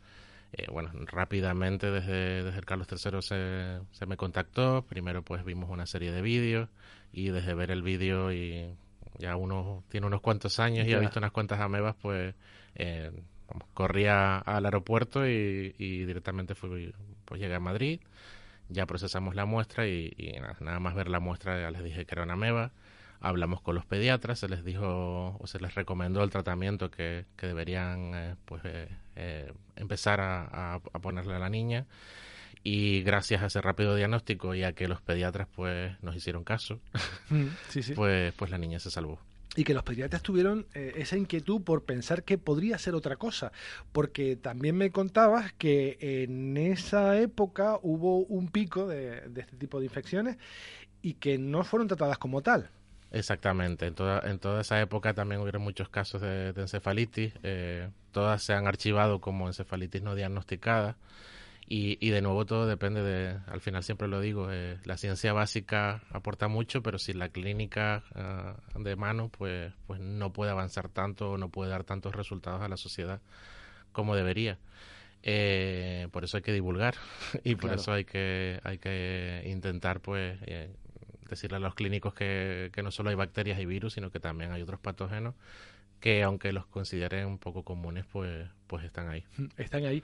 Eh, 0.57 0.67
bueno, 0.71 0.91
rápidamente 1.07 1.91
desde, 1.91 2.45
desde 2.45 2.59
el 2.59 2.65
Carlos 2.65 2.87
III 2.89 3.23
se, 3.23 3.81
se, 3.91 4.07
me 4.07 4.17
contactó. 4.17 4.83
Primero 4.89 5.23
pues 5.23 5.45
vimos 5.45 5.69
una 5.69 5.85
serie 5.85 6.13
de 6.13 6.23
vídeos 6.23 6.69
y 7.13 7.31
desde 7.31 7.55
ver 7.55 7.73
el 7.73 7.83
vídeo 7.83 8.33
y 8.33 8.73
ya 9.19 9.35
uno 9.35 9.83
tiene 9.89 10.07
unos 10.07 10.21
cuantos 10.21 10.61
años 10.61 10.87
y 10.87 10.93
ha 10.93 11.01
visto 11.01 11.19
unas 11.19 11.33
cuantas 11.33 11.61
amebas, 11.61 11.97
pues 12.01 12.37
eh, 12.77 13.11
corría 13.73 14.39
al 14.39 14.65
aeropuerto 14.65 15.27
y, 15.27 15.75
y, 15.77 16.05
directamente 16.05 16.55
fui, 16.55 16.95
pues 17.25 17.41
llegué 17.41 17.55
a 17.57 17.61
Madrid. 17.61 18.01
Ya 18.69 18.87
procesamos 18.87 19.35
la 19.35 19.47
muestra 19.47 19.89
y, 19.89 20.37
nada, 20.41 20.57
nada, 20.61 20.79
más 20.79 20.95
ver 20.95 21.09
la 21.09 21.19
muestra 21.19 21.61
ya 21.61 21.71
les 21.73 21.83
dije 21.83 22.07
que 22.07 22.15
era 22.15 22.23
una 22.23 22.35
ameba 22.35 22.71
hablamos 23.25 23.63
con 23.63 23.75
los 23.75 23.87
pediatras, 23.87 24.39
se 24.39 24.49
les 24.49 24.65
dijo 24.65 25.37
o 25.41 25.47
se 25.47 25.59
les 25.59 25.75
recomendó 25.75 26.23
el 26.23 26.31
tratamiento 26.31 26.91
que, 26.91 27.25
que 27.37 27.47
deberían 27.47 28.13
eh, 28.15 28.37
pues 28.45 28.63
eh, 28.65 28.89
eh, 29.17 29.53
empezar 29.77 30.21
a, 30.21 30.75
a, 30.75 30.99
ponerle 31.01 31.35
a 31.35 31.39
la 31.39 31.49
niña. 31.49 31.87
Y 32.63 33.03
gracias 33.03 33.43
a 33.43 33.47
ese 33.47 33.61
rápido 33.61 33.95
diagnóstico 33.95 34.55
y 34.55 34.63
a 34.63 34.73
que 34.73 34.89
los 34.89 35.01
pediatras 35.01 35.49
pues 35.55 35.93
nos 36.03 36.15
hicieron 36.17 36.45
caso, 36.45 36.81
mm, 37.31 37.47
pues 37.95 38.33
pues 38.35 38.51
la 38.51 38.59
niña 38.59 38.79
se 38.79 38.91
salvó. 38.91 39.19
Y 39.57 39.65
que 39.65 39.73
los 39.73 39.85
pediatras 39.85 40.23
tuvieron 40.23 40.67
esa 40.75 41.17
inquietud 41.17 41.63
por 41.63 41.85
pensar 41.85 42.25
que 42.25 42.39
podría 42.39 42.77
ser 42.77 42.95
otra 42.95 43.17
cosa, 43.17 43.53
porque 43.93 44.35
también 44.35 44.77
me 44.77 44.91
contabas 44.91 45.53
que 45.53 45.97
en 46.01 46.57
esa 46.57 47.21
época 47.21 47.79
hubo 47.83 48.19
un 48.19 48.49
pico 48.49 48.89
de, 48.89 49.21
de 49.29 49.41
este 49.43 49.57
tipo 49.57 49.79
de 49.79 49.87
infecciones 49.87 50.39
y 51.03 51.15
que 51.15 51.39
no 51.39 51.63
fueron 51.63 51.87
tratadas 51.87 52.19
como 52.19 52.43
tal. 52.43 52.71
Exactamente, 53.15 53.87
en 53.87 53.95
toda, 53.95 54.29
en 54.29 54.41
toda 54.41 54.63
esa 54.63 54.81
época 54.81 55.15
también 55.15 55.41
hubieron 55.41 55.63
muchos 55.63 55.89
casos 55.89 56.21
de, 56.21 56.49
encefalitis, 56.49 57.33
eh, 57.45 57.89
todas 58.11 58.43
se 58.43 58.55
han 58.55 58.67
archivado 58.67 59.21
como 59.21 59.47
encefalitis 59.47 60.03
no 60.03 60.17
diagnosticada. 60.17 60.97
Y, 61.67 61.97
y 62.05 62.11
de 62.11 62.21
nuevo 62.23 62.45
todo 62.45 62.67
depende 62.67 63.03
de, 63.03 63.39
al 63.47 63.61
final 63.61 63.85
siempre 63.85 64.09
lo 64.09 64.21
digo, 64.21 64.49
eh, 64.51 64.79
la 64.85 64.97
ciencia 64.97 65.33
básica 65.33 66.03
aporta 66.11 66.49
mucho, 66.49 66.83
pero 66.83 66.99
si 66.99 67.13
la 67.13 67.29
clínica 67.29 68.03
ah, 68.17 68.57
de 68.77 68.97
mano 68.97 69.29
pues, 69.29 69.73
pues 69.87 70.01
no 70.01 70.33
puede 70.33 70.51
avanzar 70.51 70.89
tanto 70.89 71.31
o 71.31 71.39
no 71.39 71.51
puede 71.51 71.71
dar 71.71 71.85
tantos 71.85 72.17
resultados 72.17 72.63
a 72.63 72.69
la 72.69 72.77
sociedad 72.77 73.21
como 73.93 74.17
debería. 74.17 74.59
Eh, 75.23 76.09
por 76.11 76.25
eso 76.25 76.37
hay 76.37 76.43
que 76.43 76.53
divulgar 76.53 76.97
y 77.45 77.55
por 77.55 77.73
eso 77.73 77.93
hay 77.93 78.05
que 78.05 78.61
hay 78.63 78.77
que 78.77 79.43
intentar 79.47 80.01
pues 80.01 80.39
decirle 81.29 81.57
a 81.57 81.61
los 81.61 81.75
clínicos 81.75 82.15
que, 82.15 82.71
que 82.73 82.83
no 82.83 82.91
solo 82.91 83.11
hay 83.11 83.17
bacterias 83.17 83.59
y 83.61 83.67
virus, 83.67 83.95
sino 83.95 84.11
que 84.11 84.21
también 84.21 84.53
hay 84.53 84.63
otros 84.63 84.81
patógenos 84.81 85.35
que 86.05 86.23
aunque 86.23 86.53
los 86.53 86.67
consideren 86.67 87.27
un 87.27 87.39
poco 87.39 87.63
comunes, 87.63 88.05
pues, 88.13 88.47
pues 88.67 88.85
están 88.85 89.09
ahí. 89.09 89.25
Están 89.57 89.87
ahí. 89.87 90.03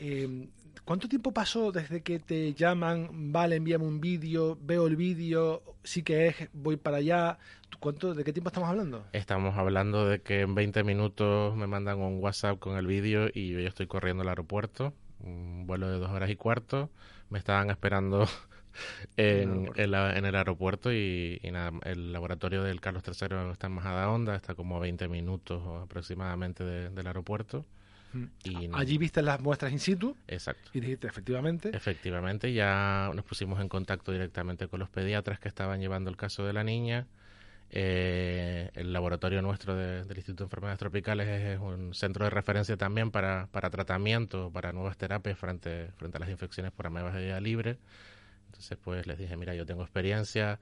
Eh, 0.00 0.48
¿Cuánto 0.84 1.08
tiempo 1.08 1.30
pasó 1.32 1.70
desde 1.70 2.02
que 2.02 2.18
te 2.18 2.52
llaman, 2.52 3.32
vale, 3.32 3.54
envíame 3.54 3.84
un 3.84 4.00
vídeo, 4.00 4.58
veo 4.60 4.88
el 4.88 4.96
vídeo, 4.96 5.62
sí 5.84 6.02
que 6.02 6.26
es, 6.26 6.48
voy 6.52 6.76
para 6.76 6.96
allá? 6.96 7.38
¿Cuánto, 7.78 8.12
¿De 8.12 8.24
qué 8.24 8.32
tiempo 8.32 8.48
estamos 8.48 8.68
hablando? 8.68 9.06
Estamos 9.12 9.56
hablando 9.56 10.08
de 10.08 10.20
que 10.20 10.40
en 10.40 10.56
20 10.56 10.82
minutos 10.82 11.56
me 11.56 11.68
mandan 11.68 11.98
un 12.00 12.18
WhatsApp 12.20 12.58
con 12.58 12.76
el 12.76 12.88
vídeo 12.88 13.28
y 13.32 13.50
yo 13.50 13.60
ya 13.60 13.68
estoy 13.68 13.86
corriendo 13.86 14.22
al 14.22 14.30
aeropuerto, 14.30 14.94
un 15.20 15.66
vuelo 15.68 15.88
de 15.88 15.98
dos 15.98 16.10
horas 16.10 16.28
y 16.28 16.34
cuarto. 16.34 16.90
Me 17.30 17.38
estaban 17.38 17.70
esperando 17.70 18.26
en, 19.16 19.70
en, 19.76 20.24
el 20.24 20.34
aeropuerto 20.34 20.92
y, 20.92 21.40
nada, 21.52 21.72
el 21.84 22.12
laboratorio 22.12 22.62
del 22.62 22.80
Carlos 22.80 23.02
III 23.06 23.50
está 23.52 23.66
en 23.66 23.74
Majadahonda, 23.74 24.36
está 24.36 24.54
como 24.54 24.76
a 24.76 24.80
20 24.80 25.08
minutos 25.08 25.62
aproximadamente 25.82 26.64
del 26.64 27.06
aeropuerto. 27.06 27.64
Mm. 28.12 28.24
Y 28.44 28.70
Allí 28.72 28.98
viste 28.98 29.22
las 29.22 29.40
muestras 29.40 29.72
in 29.72 29.78
situ. 29.78 30.16
Exacto. 30.28 30.70
Y 30.72 30.80
dijiste, 30.80 31.06
efectivamente. 31.06 31.70
Efectivamente, 31.74 32.52
ya 32.52 33.10
nos 33.14 33.24
pusimos 33.24 33.60
en 33.60 33.68
contacto 33.68 34.12
directamente 34.12 34.68
con 34.68 34.80
los 34.80 34.88
pediatras 34.88 35.38
que 35.38 35.48
estaban 35.48 35.80
llevando 35.80 36.10
el 36.10 36.16
caso 36.16 36.44
de 36.44 36.52
la 36.52 36.64
niña. 36.64 37.06
Eh, 37.70 38.70
el 38.74 38.92
laboratorio 38.92 39.42
nuestro 39.42 39.74
del 39.74 40.06
Instituto 40.16 40.44
de 40.44 40.46
Enfermedades 40.46 40.78
Tropicales 40.78 41.28
es, 41.28 41.58
un 41.58 41.94
centro 41.94 42.24
de 42.24 42.30
referencia 42.30 42.76
también 42.76 43.10
para, 43.10 43.48
para 43.50 43.70
tratamiento, 43.70 44.50
para 44.52 44.72
nuevas 44.72 44.96
terapias 44.96 45.36
frente, 45.36 45.90
frente 45.96 46.16
a 46.16 46.20
las 46.20 46.30
infecciones 46.30 46.72
por 46.72 46.86
amebas 46.86 47.14
de 47.14 47.24
vida 47.24 47.40
libre. 47.40 47.78
Entonces, 48.56 48.78
pues 48.82 49.06
les 49.06 49.18
dije, 49.18 49.36
mira, 49.36 49.54
yo 49.54 49.66
tengo 49.66 49.82
experiencia 49.82 50.58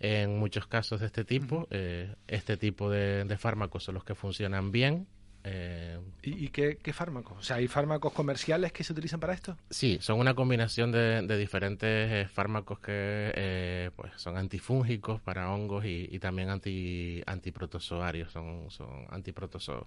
en 0.00 0.36
muchos 0.36 0.66
casos 0.66 1.00
de 1.00 1.06
este 1.06 1.24
tipo. 1.24 1.68
Eh, 1.70 2.12
este 2.26 2.56
tipo 2.56 2.90
de, 2.90 3.36
fármacos 3.38 3.84
son 3.84 3.94
los 3.94 4.04
que 4.04 4.16
funcionan 4.16 4.72
bien. 4.72 5.06
Eh, 5.48 6.00
¿Y, 6.24 6.48
qué, 6.48 6.76
fármacos? 6.92 7.38
O 7.38 7.42
sea, 7.42 7.56
¿hay 7.56 7.68
fármacos 7.68 8.12
comerciales 8.12 8.72
que 8.72 8.82
se 8.82 8.92
utilizan 8.92 9.20
para 9.20 9.32
esto? 9.32 9.56
Sí, 9.70 9.98
son 10.00 10.18
una 10.18 10.34
combinación 10.34 10.90
de, 10.90 11.38
diferentes 11.38 11.88
eh, 11.88 12.28
fármacos 12.28 12.80
que 12.80 13.92
pues 13.94 14.12
son 14.16 14.36
antifúngicos 14.36 15.20
para 15.20 15.52
hongos 15.52 15.84
y, 15.84 16.18
también 16.18 16.50
anti, 16.50 17.22
antiprotozoarios, 17.26 18.32
son, 18.32 18.70
son 18.70 19.06
antiprotozoos. 19.08 19.86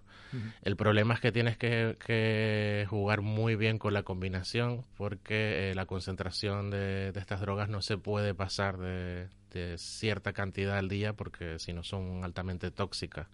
El 0.61 0.77
problema 0.77 1.15
es 1.15 1.19
que 1.19 1.33
tienes 1.33 1.57
que, 1.57 2.87
jugar 2.89 3.19
muy 3.19 3.57
bien 3.57 3.79
con 3.79 3.93
la 3.93 4.03
combinación 4.03 4.85
porque 4.95 5.73
la 5.75 5.85
concentración 5.85 6.69
de, 6.69 7.11
estas 7.13 7.41
drogas 7.41 7.67
no 7.67 7.81
se 7.81 7.97
puede 7.97 8.33
pasar 8.33 8.77
de, 8.77 9.27
de 9.51 9.77
cierta 9.77 10.31
cantidad 10.31 10.77
al 10.77 10.87
día 10.87 11.11
porque 11.11 11.59
si 11.59 11.73
no 11.73 11.83
son 11.83 12.23
altamente 12.23 12.71
tóxicas 12.71 13.27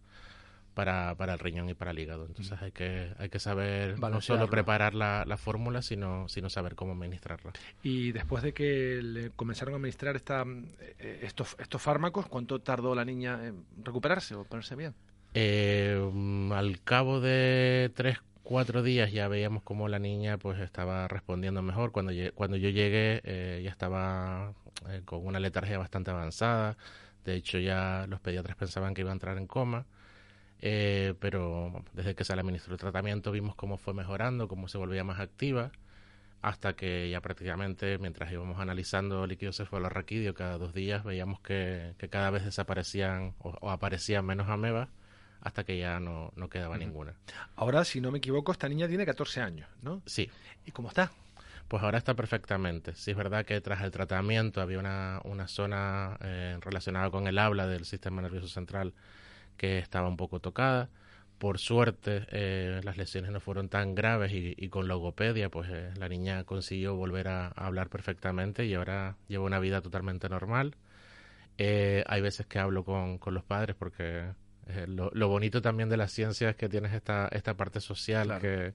para, 0.76 1.16
para 1.16 1.34
el 1.34 1.40
riñón 1.40 1.70
y 1.70 1.74
para 1.74 1.92
el 1.92 2.00
hígado. 2.00 2.26
Entonces 2.28 2.62
hay 2.62 2.72
que, 2.72 3.14
hay 3.18 3.30
que 3.30 3.40
saber 3.40 3.98
no 3.98 4.22
solo 4.22 4.48
preparar 4.48 4.94
la, 4.94 5.24
la 5.26 5.38
fórmula, 5.38 5.82
sino, 5.82 6.28
sino 6.30 6.50
saber 6.52 6.76
cómo 6.76 6.94
administrarla. 6.94 7.54
Y 7.82 8.12
después 8.12 8.44
de 8.44 8.54
que 8.54 9.00
le 9.02 9.32
comenzaron 9.32 9.74
a 9.74 9.78
administrar 9.78 10.16
esta, 10.16 10.46
eh, 11.00 11.22
estos, 11.24 11.56
estos 11.58 11.82
fármacos, 11.82 12.28
¿cuánto 12.28 12.60
tardó 12.60 12.94
la 12.94 13.06
niña 13.06 13.48
en 13.48 13.66
recuperarse 13.84 14.36
o 14.36 14.44
ponerse 14.44 14.76
bien? 14.76 14.94
Eh, 15.34 16.00
al 16.54 16.82
cabo 16.84 17.20
de 17.20 17.92
tres, 17.96 18.20
cuatro 18.44 18.84
días 18.84 19.12
ya 19.12 19.28
veíamos 19.28 19.64
cómo 19.64 19.88
la 19.88 20.00
niña 20.00 20.38
pues 20.38 20.60
estaba 20.60 21.08
respondiendo 21.08 21.62
mejor. 21.62 21.92
Cuando, 21.92 22.12
cuando 22.36 22.58
yo 22.58 22.70
llegué 22.70 23.22
eh, 23.24 23.62
ya 23.64 23.72
estaba 23.72 24.54
con 25.06 25.26
una 25.26 25.40
letargia 25.40 25.78
bastante 25.78 26.12
avanzada. 26.12 26.78
De 27.24 27.34
hecho 27.34 27.58
ya 27.60 28.06
los 28.08 28.20
pediatras 28.20 28.56
pensaban 28.56 28.94
que 28.94 29.02
iba 29.02 29.10
a 29.10 29.14
entrar 29.14 29.38
en 29.38 29.48
coma. 29.48 29.86
Eh, 30.68 31.14
pero 31.20 31.84
desde 31.94 32.16
que 32.16 32.24
se 32.24 32.34
le 32.34 32.40
administró 32.40 32.74
el 32.74 32.80
tratamiento 32.80 33.32
vimos 33.32 33.54
cómo 33.54 33.78
fue 33.78 33.94
mejorando, 33.94 34.48
cómo 34.48 34.68
se 34.68 34.80
volvía 34.80 35.04
más 35.04 35.20
activa, 35.20 35.72
hasta 36.42 36.74
que 36.76 37.08
ya 37.08 37.22
prácticamente 37.22 38.00
mientras 38.00 38.32
íbamos 38.32 38.60
analizando 38.60 39.28
líquido 39.28 39.54
cefalorraquídeo 39.54 40.34
cada 40.34 40.58
dos 40.58 40.74
días 40.74 41.04
veíamos 41.04 41.40
que, 41.40 41.94
cada 42.10 42.32
vez 42.32 42.46
desaparecían 42.46 43.36
o, 43.38 43.70
aparecían 43.70 44.26
menos 44.26 44.50
amebas 44.50 44.90
hasta 45.40 45.64
que 45.66 45.78
ya 45.78 46.00
no, 46.00 46.34
no 46.36 46.50
quedaba 46.50 46.80
ninguna. 46.80 47.14
Ahora, 47.56 47.86
si 47.86 48.02
no 48.02 48.10
me 48.10 48.18
equivoco, 48.18 48.52
esta 48.52 48.68
niña 48.68 48.88
tiene 48.88 49.06
14 49.06 49.42
años, 49.42 49.70
¿no? 49.84 50.02
Sí. 50.08 50.32
¿Y 50.66 50.72
cómo 50.72 50.88
está? 50.88 51.12
Pues 51.68 51.84
ahora 51.84 52.00
está 52.00 52.16
perfectamente. 52.16 52.96
Sí 52.96 53.12
es 53.12 53.18
verdad 53.18 53.46
que 53.46 53.62
tras 53.62 53.84
el 53.84 53.92
tratamiento 53.92 54.62
había 54.62 54.80
una, 54.80 55.22
una 55.26 55.48
zona 55.48 56.18
eh, 56.22 56.58
relacionada 56.60 57.12
con 57.12 57.28
el 57.28 57.38
habla 57.38 57.68
del 57.68 57.86
sistema 57.86 58.24
nervioso 58.24 58.48
central 58.48 58.96
que 59.58 59.80
estaba 59.80 60.08
un 60.08 60.18
poco 60.18 60.40
tocada. 60.40 60.90
Por 61.38 61.60
suerte, 61.60 62.26
eh, 62.32 62.82
las 62.84 62.98
lesiones 62.98 63.32
no 63.32 63.40
fueron 63.40 63.70
tan 63.70 63.94
graves 63.96 64.32
y, 64.34 64.70
con 64.70 64.88
logopedia, 64.88 65.50
pues 65.50 65.70
eh, 65.72 65.92
la 65.98 66.08
niña 66.08 66.44
consiguió 66.46 66.96
volver 66.96 67.28
a, 67.28 67.48
hablar 67.50 67.90
perfectamente 67.90 68.66
y 68.66 68.74
ahora 68.74 69.18
lleva 69.28 69.46
una 69.46 69.60
vida 69.60 69.82
totalmente 69.82 70.30
normal. 70.30 70.76
Eh, 71.58 72.04
hay 72.08 72.22
veces 72.22 72.46
que 72.48 72.60
hablo 72.60 72.84
con, 72.86 73.18
con 73.18 73.34
los 73.34 73.44
padres 73.44 73.76
porque 73.78 74.26
lo, 74.88 75.28
bonito 75.28 75.62
también 75.62 75.90
de 75.90 75.98
la 75.98 76.08
ciencia 76.08 76.50
es 76.50 76.56
que 76.56 76.70
tienes 76.70 76.94
esta, 76.94 77.28
esta 77.32 77.56
parte 77.56 77.80
social 77.80 78.40
que, 78.42 78.74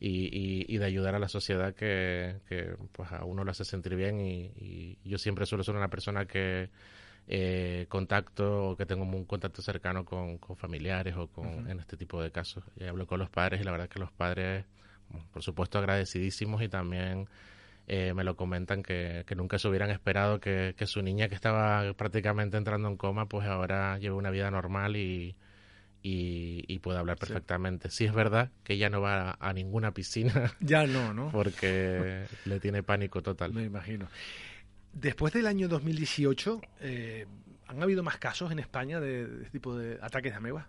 y, 0.00 0.74
y, 0.74 0.78
de 0.78 0.84
ayudar 0.84 1.14
a 1.14 1.18
la 1.18 1.28
sociedad 1.28 1.74
que, 1.74 2.36
que 2.48 2.76
pues 2.92 3.10
a 3.12 3.24
uno 3.24 3.44
lo 3.44 3.50
hace 3.50 3.64
sentir 3.64 3.96
bien 3.96 4.20
y, 4.20 4.98
yo 5.04 5.18
siempre 5.18 5.46
suelo 5.46 5.64
ser 5.64 5.76
una 5.76 5.88
persona 5.88 6.26
que 6.26 6.70
eh, 7.28 7.86
contacto 7.88 8.70
o 8.70 8.76
que 8.76 8.86
tengo 8.86 9.04
un 9.04 9.24
contacto 9.24 9.62
cercano 9.62 10.04
con, 10.04 10.38
con 10.38 10.56
familiares 10.56 11.14
o 11.16 11.28
con 11.28 11.70
en 11.70 11.80
este 11.80 11.96
tipo 11.96 12.22
de 12.22 12.30
casos 12.30 12.64
y 12.76 12.84
hablo 12.84 13.06
con 13.06 13.18
los 13.18 13.30
padres 13.30 13.60
y 13.60 13.64
la 13.64 13.70
verdad 13.70 13.88
que 13.88 13.98
los 13.98 14.12
padres 14.12 14.66
por 15.32 15.42
supuesto 15.42 15.78
agradecidísimos 15.78 16.62
y 16.62 16.68
también 16.68 17.28
eh, 17.86 18.14
me 18.14 18.24
lo 18.24 18.34
comentan 18.34 18.82
que, 18.82 19.24
nunca 19.36 19.58
se 19.58 19.68
hubieran 19.68 19.90
esperado 19.90 20.40
que, 20.40 20.74
su 20.86 21.02
niña 21.02 21.28
que 21.28 21.34
estaba 21.34 21.92
prácticamente 21.94 22.56
entrando 22.56 22.88
en 22.88 22.96
coma, 22.96 23.26
pues 23.26 23.46
ahora 23.46 23.98
lleve 23.98 24.14
una 24.14 24.30
vida 24.30 24.50
normal 24.50 24.96
y, 24.96 25.36
y, 26.02 26.78
puede 26.78 26.98
hablar 26.98 27.18
perfectamente. 27.18 27.90
Sí. 27.90 28.06
es 28.06 28.14
verdad 28.14 28.50
que 28.62 28.78
ya 28.78 28.88
no 28.88 29.00
va 29.00 29.36
a, 29.38 29.52
ninguna 29.52 29.92
piscina. 29.92 30.54
Ya 30.60 30.86
no, 30.86 31.12
¿no? 31.12 31.28
Porque 31.32 32.24
le 32.46 32.60
tiene 32.60 32.82
pánico 32.82 33.22
total. 33.22 33.52
Me 33.52 33.64
imagino. 33.64 34.08
Después 34.94 35.32
del 35.32 35.46
año 35.46 35.68
2018, 35.68 36.60
eh, 36.80 37.26
¿han 37.66 37.82
habido 37.82 38.02
más 38.02 38.18
casos 38.18 38.52
en 38.52 38.58
España 38.58 39.00
de, 39.00 39.22
este 39.22 39.50
tipo 39.50 39.76
de 39.76 39.98
ataques 40.00 40.32
de 40.32 40.36
ameba? 40.38 40.68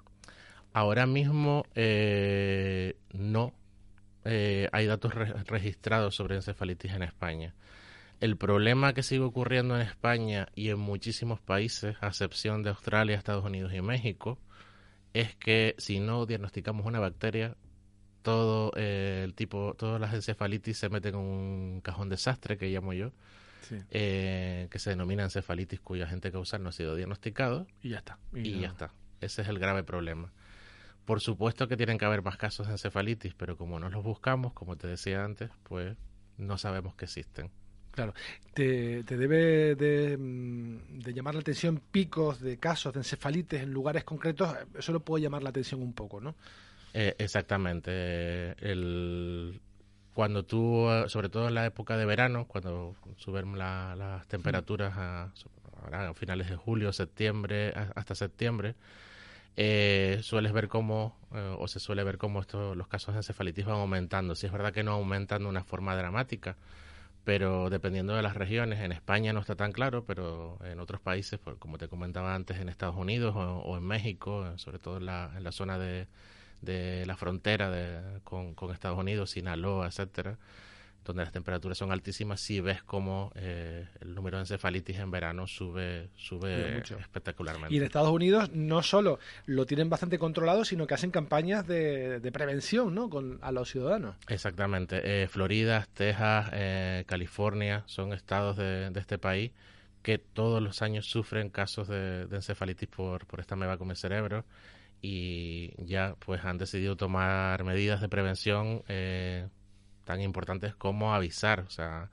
Ahora 0.73 1.05
mismo 1.05 1.65
eh, 1.75 2.97
no, 3.13 3.53
eh, 4.25 4.67
hay 4.71 4.88
datos 4.88 5.13
registrados 5.13 6.15
sobre 6.15 6.35
encefalitis 6.35 6.91
en 6.91 7.03
España. 7.03 7.53
El 8.19 8.38
problema 8.38 8.93
que 8.93 9.03
sigue 9.03 9.21
ocurriendo 9.21 9.75
en 9.75 9.81
España 9.81 10.47
y 10.55 10.69
en 10.69 10.79
muchísimos 10.79 11.39
países, 11.39 11.95
a 12.01 12.07
excepción 12.07 12.63
de 12.63 12.71
Australia, 12.71 13.15
Estados 13.15 13.45
Unidos 13.45 13.73
y 13.73 13.81
México, 13.81 14.39
es 15.13 15.35
que 15.35 15.75
si 15.77 15.99
no 15.99 16.25
diagnosticamos 16.25 16.85
una 16.85 16.99
bacteria, 16.99 17.55
todo 18.21 18.71
eh, 18.75 19.21
el 19.23 19.35
tipo, 19.35 19.75
todas 19.77 20.01
las 20.01 20.13
encefalitis 20.13 20.77
se 20.77 20.89
meten 20.89 21.13
en 21.15 21.21
un 21.21 21.81
cajón 21.81 22.09
desastre 22.09 22.57
que 22.57 22.69
llamo 22.69 22.93
yo, 22.93 23.11
eh, 23.91 24.67
que 24.69 24.80
se 24.80 24.91
denomina 24.91 25.23
encefalitis 25.23 25.80
cuyo 25.80 26.06
agente 26.06 26.32
causal 26.32 26.63
no 26.63 26.69
ha 26.69 26.71
sido 26.71 26.95
diagnosticado. 26.95 27.67
Y 27.82 27.89
ya 27.89 27.99
está. 27.99 28.19
y 28.34 28.60
ya 28.60 28.67
está. 28.67 28.91
Ese 29.21 29.41
es 29.41 29.47
el 29.47 29.60
grave 29.60 29.84
problema. 29.84 30.32
Por 31.06 31.21
supuesto 31.21 31.67
que 31.67 31.78
tienen 31.78 31.97
que 31.97 32.06
haber 32.06 32.23
más 32.23 32.38
casos 32.38 32.67
de 32.67 32.73
encefalitis, 32.73 33.34
pero 33.36 33.58
como 33.58 33.80
no 33.80 33.89
los 33.89 34.04
buscamos, 34.04 34.54
como 34.54 34.75
te 34.75 34.88
decía 34.88 35.23
antes, 35.23 35.51
pues 35.63 35.95
no 36.38 36.58
sabemos 36.58 36.95
que 36.95 37.06
existen. 37.06 37.51
Claro, 37.91 38.13
te, 38.54 39.04
debe 39.04 40.17
mm, 40.17 40.99
de, 40.99 41.13
llamar 41.13 41.36
la 41.36 41.41
atención 41.41 41.82
picos 41.91 42.41
de 42.41 42.58
casos 42.58 42.93
de 42.93 42.99
encefalitis 42.99 43.62
en 43.62 43.71
lugares 43.71 44.04
concretos, 44.04 44.54
eso 44.78 44.91
lo 44.91 44.99
puede 44.99 45.23
llamar 45.23 45.43
la 45.43 45.49
atención 45.49 45.82
un 45.82 45.93
poco, 45.93 46.19
¿no? 46.19 46.36
Eh, 46.93 47.15
exactamente. 47.17 48.51
El, 48.60 49.62
cuando 50.15 50.45
tú, 50.45 50.88
sobre 51.08 51.28
todo 51.28 51.49
en 51.49 51.56
la 51.56 51.65
época 51.65 51.97
de 51.97 52.06
verano, 52.06 52.45
cuando 52.47 52.95
suben 53.17 53.58
las 53.60 54.25
temperaturas 54.30 54.93
a, 54.95 55.34
a, 55.91 56.13
finales 56.13 56.49
de 56.49 56.56
julio, 56.56 56.93
septiembre, 56.93 57.73
hasta 57.95 58.15
septiembre, 58.15 58.75
eh, 59.58 60.19
sueles 60.23 60.54
ver 60.54 60.69
cómo, 60.69 61.17
eh, 61.34 61.56
o 61.60 61.67
se 61.67 61.82
suele 61.82 62.06
ver 62.06 62.17
cómo 62.17 62.39
estos, 62.39 62.78
los 62.78 62.88
casos 62.88 63.13
de 63.13 63.19
encefalitis 63.19 63.65
van 63.65 63.75
aumentando. 63.75 64.36
Si 64.36 64.45
es 64.45 64.54
verdad 64.54 64.71
que 64.71 64.84
no 64.84 64.93
aumentan 64.93 65.43
de 65.43 65.49
una 65.49 65.65
forma 65.65 65.97
dramática, 65.97 66.56
pero 67.25 67.69
dependiendo 67.69 68.15
de 68.15 68.21
las 68.21 68.36
regiones, 68.36 68.80
en 68.80 68.93
España 68.93 69.34
no 69.34 69.41
está 69.41 69.58
tan 69.58 69.73
claro, 69.73 70.06
pero 70.06 70.60
en 70.63 70.80
otros 70.80 71.01
países, 71.01 71.41
como 71.60 71.78
te 71.78 71.89
comentaba 71.89 72.36
antes, 72.36 72.58
en 72.60 72.69
Estados 72.69 72.95
Unidos 72.95 73.36
o, 73.36 73.75
en 73.78 73.84
México, 73.84 74.54
sobre 74.56 74.80
todo 74.80 74.95
en 74.95 75.08
la, 75.08 75.34
en 75.36 75.43
la 75.43 75.51
zona 75.51 75.78
de, 75.78 76.08
de 76.61 77.05
la 77.05 77.15
frontera 77.15 77.69
de, 77.69 78.19
con, 78.23 78.53
con 78.55 78.71
Estados 78.71 78.97
Unidos, 78.97 79.31
Sinaloa, 79.31 79.87
etcétera, 79.87 80.37
donde 81.05 81.23
las 81.23 81.31
temperaturas 81.31 81.77
son 81.77 81.91
altísimas, 81.91 82.41
si 82.41 82.59
ves 82.59 82.81
cómo 82.81 83.31
eh, 83.35 83.87
el 84.01 84.15
número 84.15 84.37
de 84.37 84.41
encefalitis 84.43 84.97
en 84.97 85.11
verano 85.11 85.45
sube, 85.45 86.09
sube 86.15 86.79
espectacularmente. 86.79 87.73
Y 87.73 87.77
en 87.77 87.83
Estados 87.83 88.09
Unidos 88.09 88.49
no 88.53 88.81
solo 88.81 89.19
lo 89.45 89.65
tienen 89.67 89.89
bastante 89.89 90.17
controlado, 90.17 90.65
sino 90.65 90.87
que 90.87 90.95
hacen 90.95 91.11
campañas 91.11 91.65
de, 91.67 92.19
prevención 92.33 92.93
¿no? 92.93 93.09
Con, 93.09 93.39
a 93.41 93.51
los 93.51 93.69
ciudadanos. 93.69 94.15
Exactamente. 94.27 95.23
Eh, 95.23 95.27
Florida, 95.27 95.87
Texas, 95.93 96.49
eh, 96.53 97.03
California 97.05 97.83
son 97.85 98.11
estados 98.11 98.57
de, 98.57 98.91
este 98.95 99.19
país 99.19 99.51
que 100.01 100.17
todos 100.17 100.61
los 100.61 100.81
años 100.81 101.05
sufren 101.05 101.49
casos 101.49 101.87
de, 101.87 102.23
encefalitis 102.31 102.89
por, 102.89 103.27
por 103.27 103.39
esta 103.39 103.55
meba 103.55 103.77
come 103.77 103.95
cerebro 103.95 104.43
y 105.07 105.71
ya 105.77 106.15
pues 106.17 106.43
han 106.43 106.57
decidido 106.57 106.97
tomar 106.97 107.63
medidas 107.63 108.01
de 108.01 108.09
prevención 108.09 108.81
eh, 108.87 109.47
tan 110.03 110.19
importantes 110.19 110.73
como 110.73 111.13
avisar. 111.13 111.59
O 111.59 111.69
sea, 111.69 112.09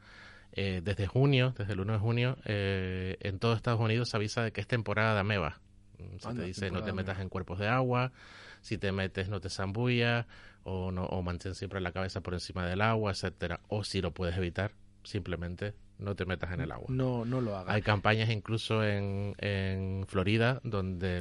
eh, 0.52 0.82
desde 0.84 1.06
junio, 1.06 1.54
desde 1.56 1.72
el 1.72 1.80
1 1.80 1.94
de 1.94 1.98
junio, 1.98 2.36
eh, 2.44 3.16
en 3.20 3.38
todo 3.38 3.54
Estados 3.54 3.80
Unidos 3.80 4.10
se 4.10 4.18
avisa 4.18 4.42
de 4.42 4.52
que 4.52 4.60
es 4.60 4.66
temporada 4.66 5.14
de 5.14 5.20
ameba. 5.20 5.58
Mm, 5.96 6.18
se 6.18 6.34
te 6.34 6.42
dice 6.42 6.70
no 6.70 6.82
te 6.82 6.92
metas 6.92 7.18
en 7.20 7.30
cuerpos 7.30 7.58
de 7.58 7.68
agua, 7.68 8.12
si 8.60 8.76
te 8.76 8.92
metes 8.92 9.30
no 9.30 9.40
te 9.40 9.48
zambullas, 9.48 10.26
o, 10.62 10.92
no, 10.92 11.06
o 11.06 11.22
mantén 11.22 11.54
siempre 11.54 11.80
la 11.80 11.92
cabeza 11.92 12.20
por 12.20 12.34
encima 12.34 12.66
del 12.66 12.82
agua, 12.82 13.12
etcétera. 13.12 13.60
O 13.68 13.84
si 13.84 14.02
lo 14.02 14.12
puedes 14.12 14.36
evitar, 14.36 14.72
simplemente 15.02 15.72
no 16.02 16.14
te 16.14 16.26
metas 16.26 16.52
en 16.52 16.60
el 16.60 16.72
agua. 16.72 16.86
No, 16.88 17.24
no 17.24 17.40
lo 17.40 17.56
hagas. 17.56 17.74
Hay 17.74 17.82
campañas 17.82 18.30
incluso 18.30 18.84
en, 18.84 19.34
en 19.38 20.04
Florida 20.06 20.60
donde 20.64 21.20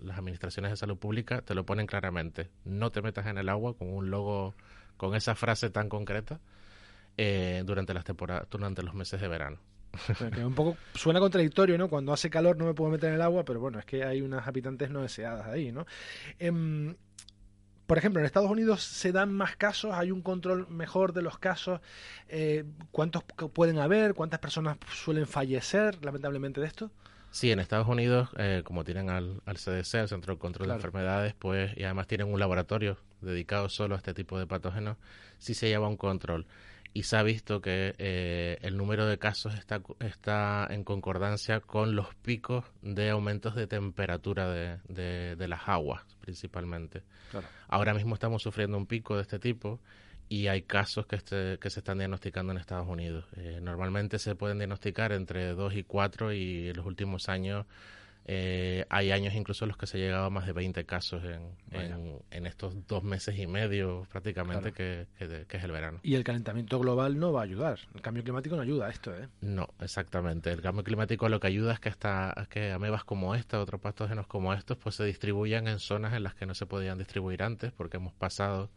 las 0.00 0.18
administraciones 0.18 0.70
de 0.70 0.76
salud 0.76 0.96
pública 0.96 1.42
te 1.42 1.54
lo 1.54 1.64
ponen 1.64 1.86
claramente. 1.86 2.50
No 2.64 2.90
te 2.90 3.02
metas 3.02 3.26
en 3.26 3.38
el 3.38 3.48
agua 3.48 3.76
con 3.76 3.92
un 3.92 4.10
logo 4.10 4.54
con 4.96 5.14
esa 5.14 5.34
frase 5.34 5.70
tan 5.70 5.88
concreta 5.88 6.40
eh, 7.16 7.62
durante 7.64 7.94
las 7.94 8.04
temporadas, 8.04 8.48
durante 8.50 8.82
los 8.82 8.94
meses 8.94 9.20
de 9.20 9.28
verano. 9.28 9.58
un 10.44 10.54
poco 10.54 10.76
suena 10.94 11.20
contradictorio, 11.20 11.78
¿no? 11.78 11.88
Cuando 11.88 12.12
hace 12.12 12.28
calor 12.28 12.56
no 12.56 12.66
me 12.66 12.74
puedo 12.74 12.90
meter 12.90 13.10
en 13.10 13.16
el 13.16 13.22
agua, 13.22 13.44
pero 13.44 13.60
bueno, 13.60 13.78
es 13.78 13.84
que 13.84 14.04
hay 14.04 14.20
unas 14.20 14.46
habitantes 14.46 14.90
no 14.90 15.02
deseadas 15.02 15.46
ahí, 15.46 15.72
¿no? 15.72 15.86
Em, 16.38 16.94
por 17.86 17.98
ejemplo, 17.98 18.20
en 18.20 18.26
Estados 18.26 18.50
Unidos 18.50 18.82
se 18.82 19.12
dan 19.12 19.32
más 19.32 19.56
casos, 19.56 19.92
hay 19.94 20.10
un 20.10 20.22
control 20.22 20.68
mejor 20.68 21.12
de 21.12 21.22
los 21.22 21.38
casos. 21.38 21.80
Eh, 22.28 22.64
¿Cuántos 22.90 23.22
pueden 23.52 23.78
haber? 23.78 24.14
¿Cuántas 24.14 24.40
personas 24.40 24.76
suelen 24.92 25.26
fallecer, 25.26 26.04
lamentablemente, 26.04 26.60
de 26.60 26.66
esto? 26.66 26.90
Sí, 27.30 27.52
en 27.52 27.60
Estados 27.60 27.86
Unidos, 27.86 28.30
eh, 28.38 28.62
como 28.64 28.82
tienen 28.82 29.10
al, 29.10 29.42
CDC, 29.44 29.94
al 29.96 30.08
Centro 30.08 30.34
de 30.34 30.38
Control 30.38 30.68
de 30.68 30.74
Enfermedades, 30.74 31.34
pues, 31.38 31.76
y 31.76 31.84
además 31.84 32.06
tienen 32.06 32.32
un 32.32 32.40
laboratorio 32.40 32.96
dedicado 33.20 33.68
solo 33.68 33.94
a 33.94 33.98
este 33.98 34.14
tipo 34.14 34.38
de 34.38 34.46
patógenos, 34.46 34.96
sí 35.38 35.54
se 35.54 35.68
lleva 35.68 35.88
un 35.88 35.96
control. 35.96 36.46
Y 36.96 37.02
se 37.02 37.18
ha 37.18 37.22
visto 37.22 37.60
que 37.60 37.94
eh, 37.98 38.56
el 38.62 38.78
número 38.78 39.04
de 39.04 39.18
casos 39.18 39.52
está, 39.52 39.82
está 40.00 40.66
en 40.70 40.82
concordancia 40.82 41.60
con 41.60 41.94
los 41.94 42.14
picos 42.14 42.64
de 42.80 43.10
aumentos 43.10 43.54
de 43.54 43.66
temperatura 43.66 44.50
de, 44.50 45.36
de, 45.36 45.46
las 45.46 45.68
aguas, 45.68 46.04
principalmente. 46.22 47.02
Ahora 47.68 47.92
mismo 47.92 48.14
estamos 48.14 48.42
sufriendo 48.42 48.78
un 48.78 48.86
pico 48.86 49.14
de 49.14 49.20
este 49.20 49.38
tipo 49.38 49.78
y 50.30 50.46
hay 50.46 50.62
casos 50.62 51.04
que, 51.04 51.16
este, 51.16 51.58
que 51.58 51.68
se 51.68 51.80
están 51.80 51.98
diagnosticando 51.98 52.52
en 52.52 52.58
Estados 52.60 52.88
Unidos. 52.88 53.26
Eh, 53.36 53.58
normalmente 53.60 54.18
se 54.18 54.34
pueden 54.34 54.56
diagnosticar 54.56 55.12
entre 55.12 55.52
2 55.52 55.74
y 55.74 55.84
4 55.84 56.32
y 56.32 56.70
en 56.70 56.76
los 56.78 56.86
últimos 56.86 57.28
años 57.28 57.66
eh, 58.28 58.86
hay 58.90 59.12
años 59.12 59.34
incluso 59.34 59.64
en 59.64 59.68
los 59.68 59.76
que 59.76 59.86
se 59.86 59.98
ha 59.98 60.00
llegado 60.00 60.24
a 60.24 60.30
más 60.30 60.46
de 60.46 60.52
20 60.52 60.84
casos 60.84 61.22
en, 61.24 62.20
en, 62.30 62.46
estos 62.46 62.74
dos 62.88 63.04
meses 63.04 63.38
y 63.38 63.46
medio 63.46 64.04
prácticamente 64.10 64.72
que, 64.72 65.06
que, 65.16 65.46
es 65.48 65.64
el 65.64 65.70
verano. 65.70 66.00
Y 66.02 66.16
el 66.16 66.24
calentamiento 66.24 66.80
global 66.80 67.20
no 67.20 67.32
va 67.32 67.42
a 67.42 67.44
ayudar. 67.44 67.78
El 67.94 68.02
cambio 68.02 68.24
climático 68.24 68.56
no 68.56 68.62
ayuda 68.62 68.86
a 68.86 68.90
esto, 68.90 69.16
¿eh? 69.16 69.28
No, 69.40 69.68
exactamente. 69.80 70.50
El 70.50 70.60
cambio 70.60 70.82
climático 70.82 71.28
lo 71.28 71.38
que 71.38 71.46
ayuda 71.46 71.72
es 71.72 71.78
que, 71.78 71.88
hasta, 71.88 72.48
que 72.50 72.72
amebas 72.72 73.04
como 73.04 73.36
esta, 73.36 73.60
otros 73.60 73.80
patógenos 73.80 74.26
como 74.26 74.52
estos, 74.52 74.76
pues 74.76 74.96
se 74.96 75.04
distribuyan 75.04 75.68
en 75.68 75.78
zonas 75.78 76.12
en 76.14 76.24
las 76.24 76.34
que 76.34 76.46
no 76.46 76.54
se 76.54 76.66
podían 76.66 76.98
distribuir 76.98 77.44
antes 77.44 77.70
porque 77.70 77.98
hemos 77.98 78.12
pasado 78.12 78.70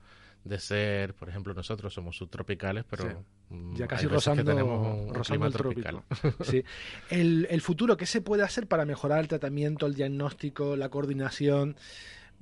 de 0.44 0.60
ser, 0.60 1.14
por 1.14 1.30
ejemplo, 1.30 1.54
nosotros 1.54 1.94
somos 1.94 2.18
subtropicales, 2.18 2.86
pero 2.90 3.24
mm, 3.50 3.76
ya 3.76 3.88
casi 3.88 4.08
rozando, 4.08 4.44
tenemos 4.44 5.30
un, 5.30 5.44
el 5.44 5.54
tropical. 5.54 6.02
sí. 6.42 6.64
el, 7.10 7.48
el 7.50 7.62
futuro, 7.62 7.98
¿qué 7.98 8.06
se 8.06 8.22
puede 8.22 8.44
hacer 8.44 8.68
para 8.68 8.86
mejorar 8.86 9.20
el 9.20 9.28
tratamiento, 9.28 9.86
el 9.86 9.96
diagnóstico, 9.96 10.76
la 10.76 10.90
coordinación? 10.90 11.76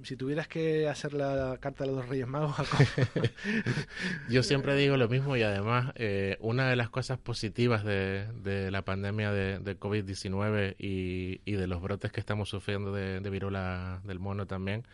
si 0.04 0.16
tuvieras 0.16 0.48
que 0.48 0.88
hacer 0.88 1.14
la 1.14 1.58
carta 1.60 1.84
de 1.84 1.92
los 1.92 2.08
Reyes 2.08 2.28
Magos. 2.28 2.56
Yo 4.30 4.44
siempre 4.44 4.76
digo 4.76 4.96
lo 4.98 5.10
mismo 5.10 5.36
y 5.36 5.42
además 5.42 5.92
eh, 5.96 6.38
una 6.40 6.70
de 6.70 6.76
las 6.76 6.90
cosas 6.90 7.18
positivas 7.18 7.84
de, 7.84 8.28
de 8.44 8.70
la 8.70 8.84
pandemia 8.84 9.32
de, 9.32 9.60
de 9.60 9.80
COVID-19 9.80 10.76
y, 10.78 11.42
y, 11.46 11.52
de 11.54 11.68
los 11.68 11.82
brotes 11.82 12.12
que 12.12 12.20
estamos 12.20 12.50
sufriendo 12.50 12.92
de, 12.92 13.20
de 13.20 13.30
viruela 13.30 14.02
del 14.04 14.20
mono 14.20 14.46
también 14.46 14.86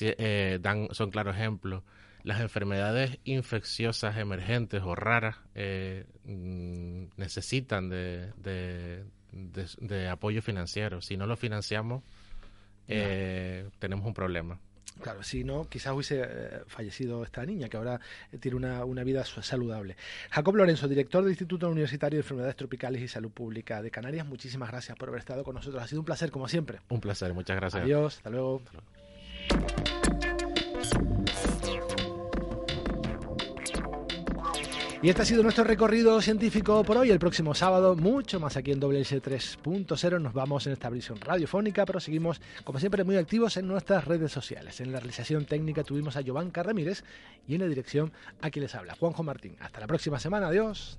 eh, 0.00 0.58
dan, 0.60 0.88
son 0.90 1.10
claro 1.10 1.30
ejemplo 1.30 1.82
las 2.26 2.40
enfermedades 2.40 3.20
infecciosas 3.22 4.16
emergentes 4.16 4.82
o 4.82 4.96
raras 4.96 5.36
eh, 5.54 6.06
mm, 6.24 7.04
necesitan 7.16 7.88
de, 7.88 8.32
de, 9.30 10.08
apoyo 10.08 10.42
financiero. 10.42 11.00
Si 11.00 11.16
no 11.16 11.28
lo 11.28 11.36
financiamos, 11.36 12.02
eh, 12.88 13.68
tenemos 13.78 14.04
un 14.04 14.12
problema. 14.12 14.58
Claro, 15.00 15.22
si 15.22 15.44
no, 15.44 15.68
quizás 15.68 15.92
hubiese 15.92 16.24
eh, 16.26 16.62
fallecido 16.66 17.22
esta 17.22 17.46
niña, 17.46 17.68
que 17.68 17.76
ahora 17.76 18.00
tiene 18.40 18.56
una, 18.56 18.84
una, 18.84 19.04
vida 19.04 19.24
saludable. 19.24 19.96
Jacob 20.30 20.56
Lorenzo, 20.56 20.88
director 20.88 21.22
del 21.22 21.30
Instituto 21.30 21.70
Universitario 21.70 22.16
de 22.16 22.22
Enfermedades 22.22 22.56
Tropicales 22.56 23.02
y 23.02 23.06
Salud 23.06 23.30
Pública 23.30 23.82
de 23.82 23.92
Canarias, 23.92 24.26
muchísimas 24.26 24.68
gracias 24.68 24.98
por 24.98 25.10
haber 25.10 25.20
estado 25.20 25.44
con 25.44 25.54
nosotros. 25.54 25.80
Ha 25.80 25.86
sido 25.86 26.00
un 26.00 26.06
placer, 26.06 26.32
como 26.32 26.48
siempre. 26.48 26.80
Un 26.88 27.00
placer, 27.00 27.32
muchas 27.34 27.56
gracias. 27.56 27.84
Adiós, 27.84 28.16
hasta 28.16 28.30
luego. 28.30 28.62
Hasta 28.64 28.72
luego. 28.72 30.35
Y 35.02 35.10
este 35.10 35.22
ha 35.22 35.24
sido 35.26 35.42
nuestro 35.42 35.62
recorrido 35.62 36.20
científico 36.22 36.82
por 36.82 36.96
hoy. 36.96 37.10
El 37.10 37.18
próximo 37.18 37.54
sábado, 37.54 37.94
mucho 37.94 38.40
más 38.40 38.56
aquí 38.56 38.72
en 38.72 38.80
WS 38.80 39.22
3.0. 39.22 40.20
Nos 40.20 40.32
vamos 40.32 40.66
en 40.66 40.72
esta 40.72 40.88
visión 40.88 41.20
radiofónica, 41.20 41.84
pero 41.84 42.00
seguimos, 42.00 42.40
como 42.64 42.80
siempre, 42.80 43.04
muy 43.04 43.16
activos 43.16 43.58
en 43.58 43.68
nuestras 43.68 44.06
redes 44.06 44.32
sociales. 44.32 44.80
En 44.80 44.92
la 44.92 44.98
realización 44.98 45.44
técnica 45.44 45.84
tuvimos 45.84 46.16
a 46.16 46.22
Giovanca 46.22 46.62
Ramírez 46.62 47.04
y 47.46 47.54
en 47.54 47.60
la 47.60 47.66
dirección 47.66 48.10
a 48.40 48.50
quien 48.50 48.62
les 48.62 48.74
habla, 48.74 48.96
Juanjo 48.98 49.22
Martín. 49.22 49.56
Hasta 49.60 49.80
la 49.80 49.86
próxima 49.86 50.18
semana. 50.18 50.48
Adiós. 50.48 50.98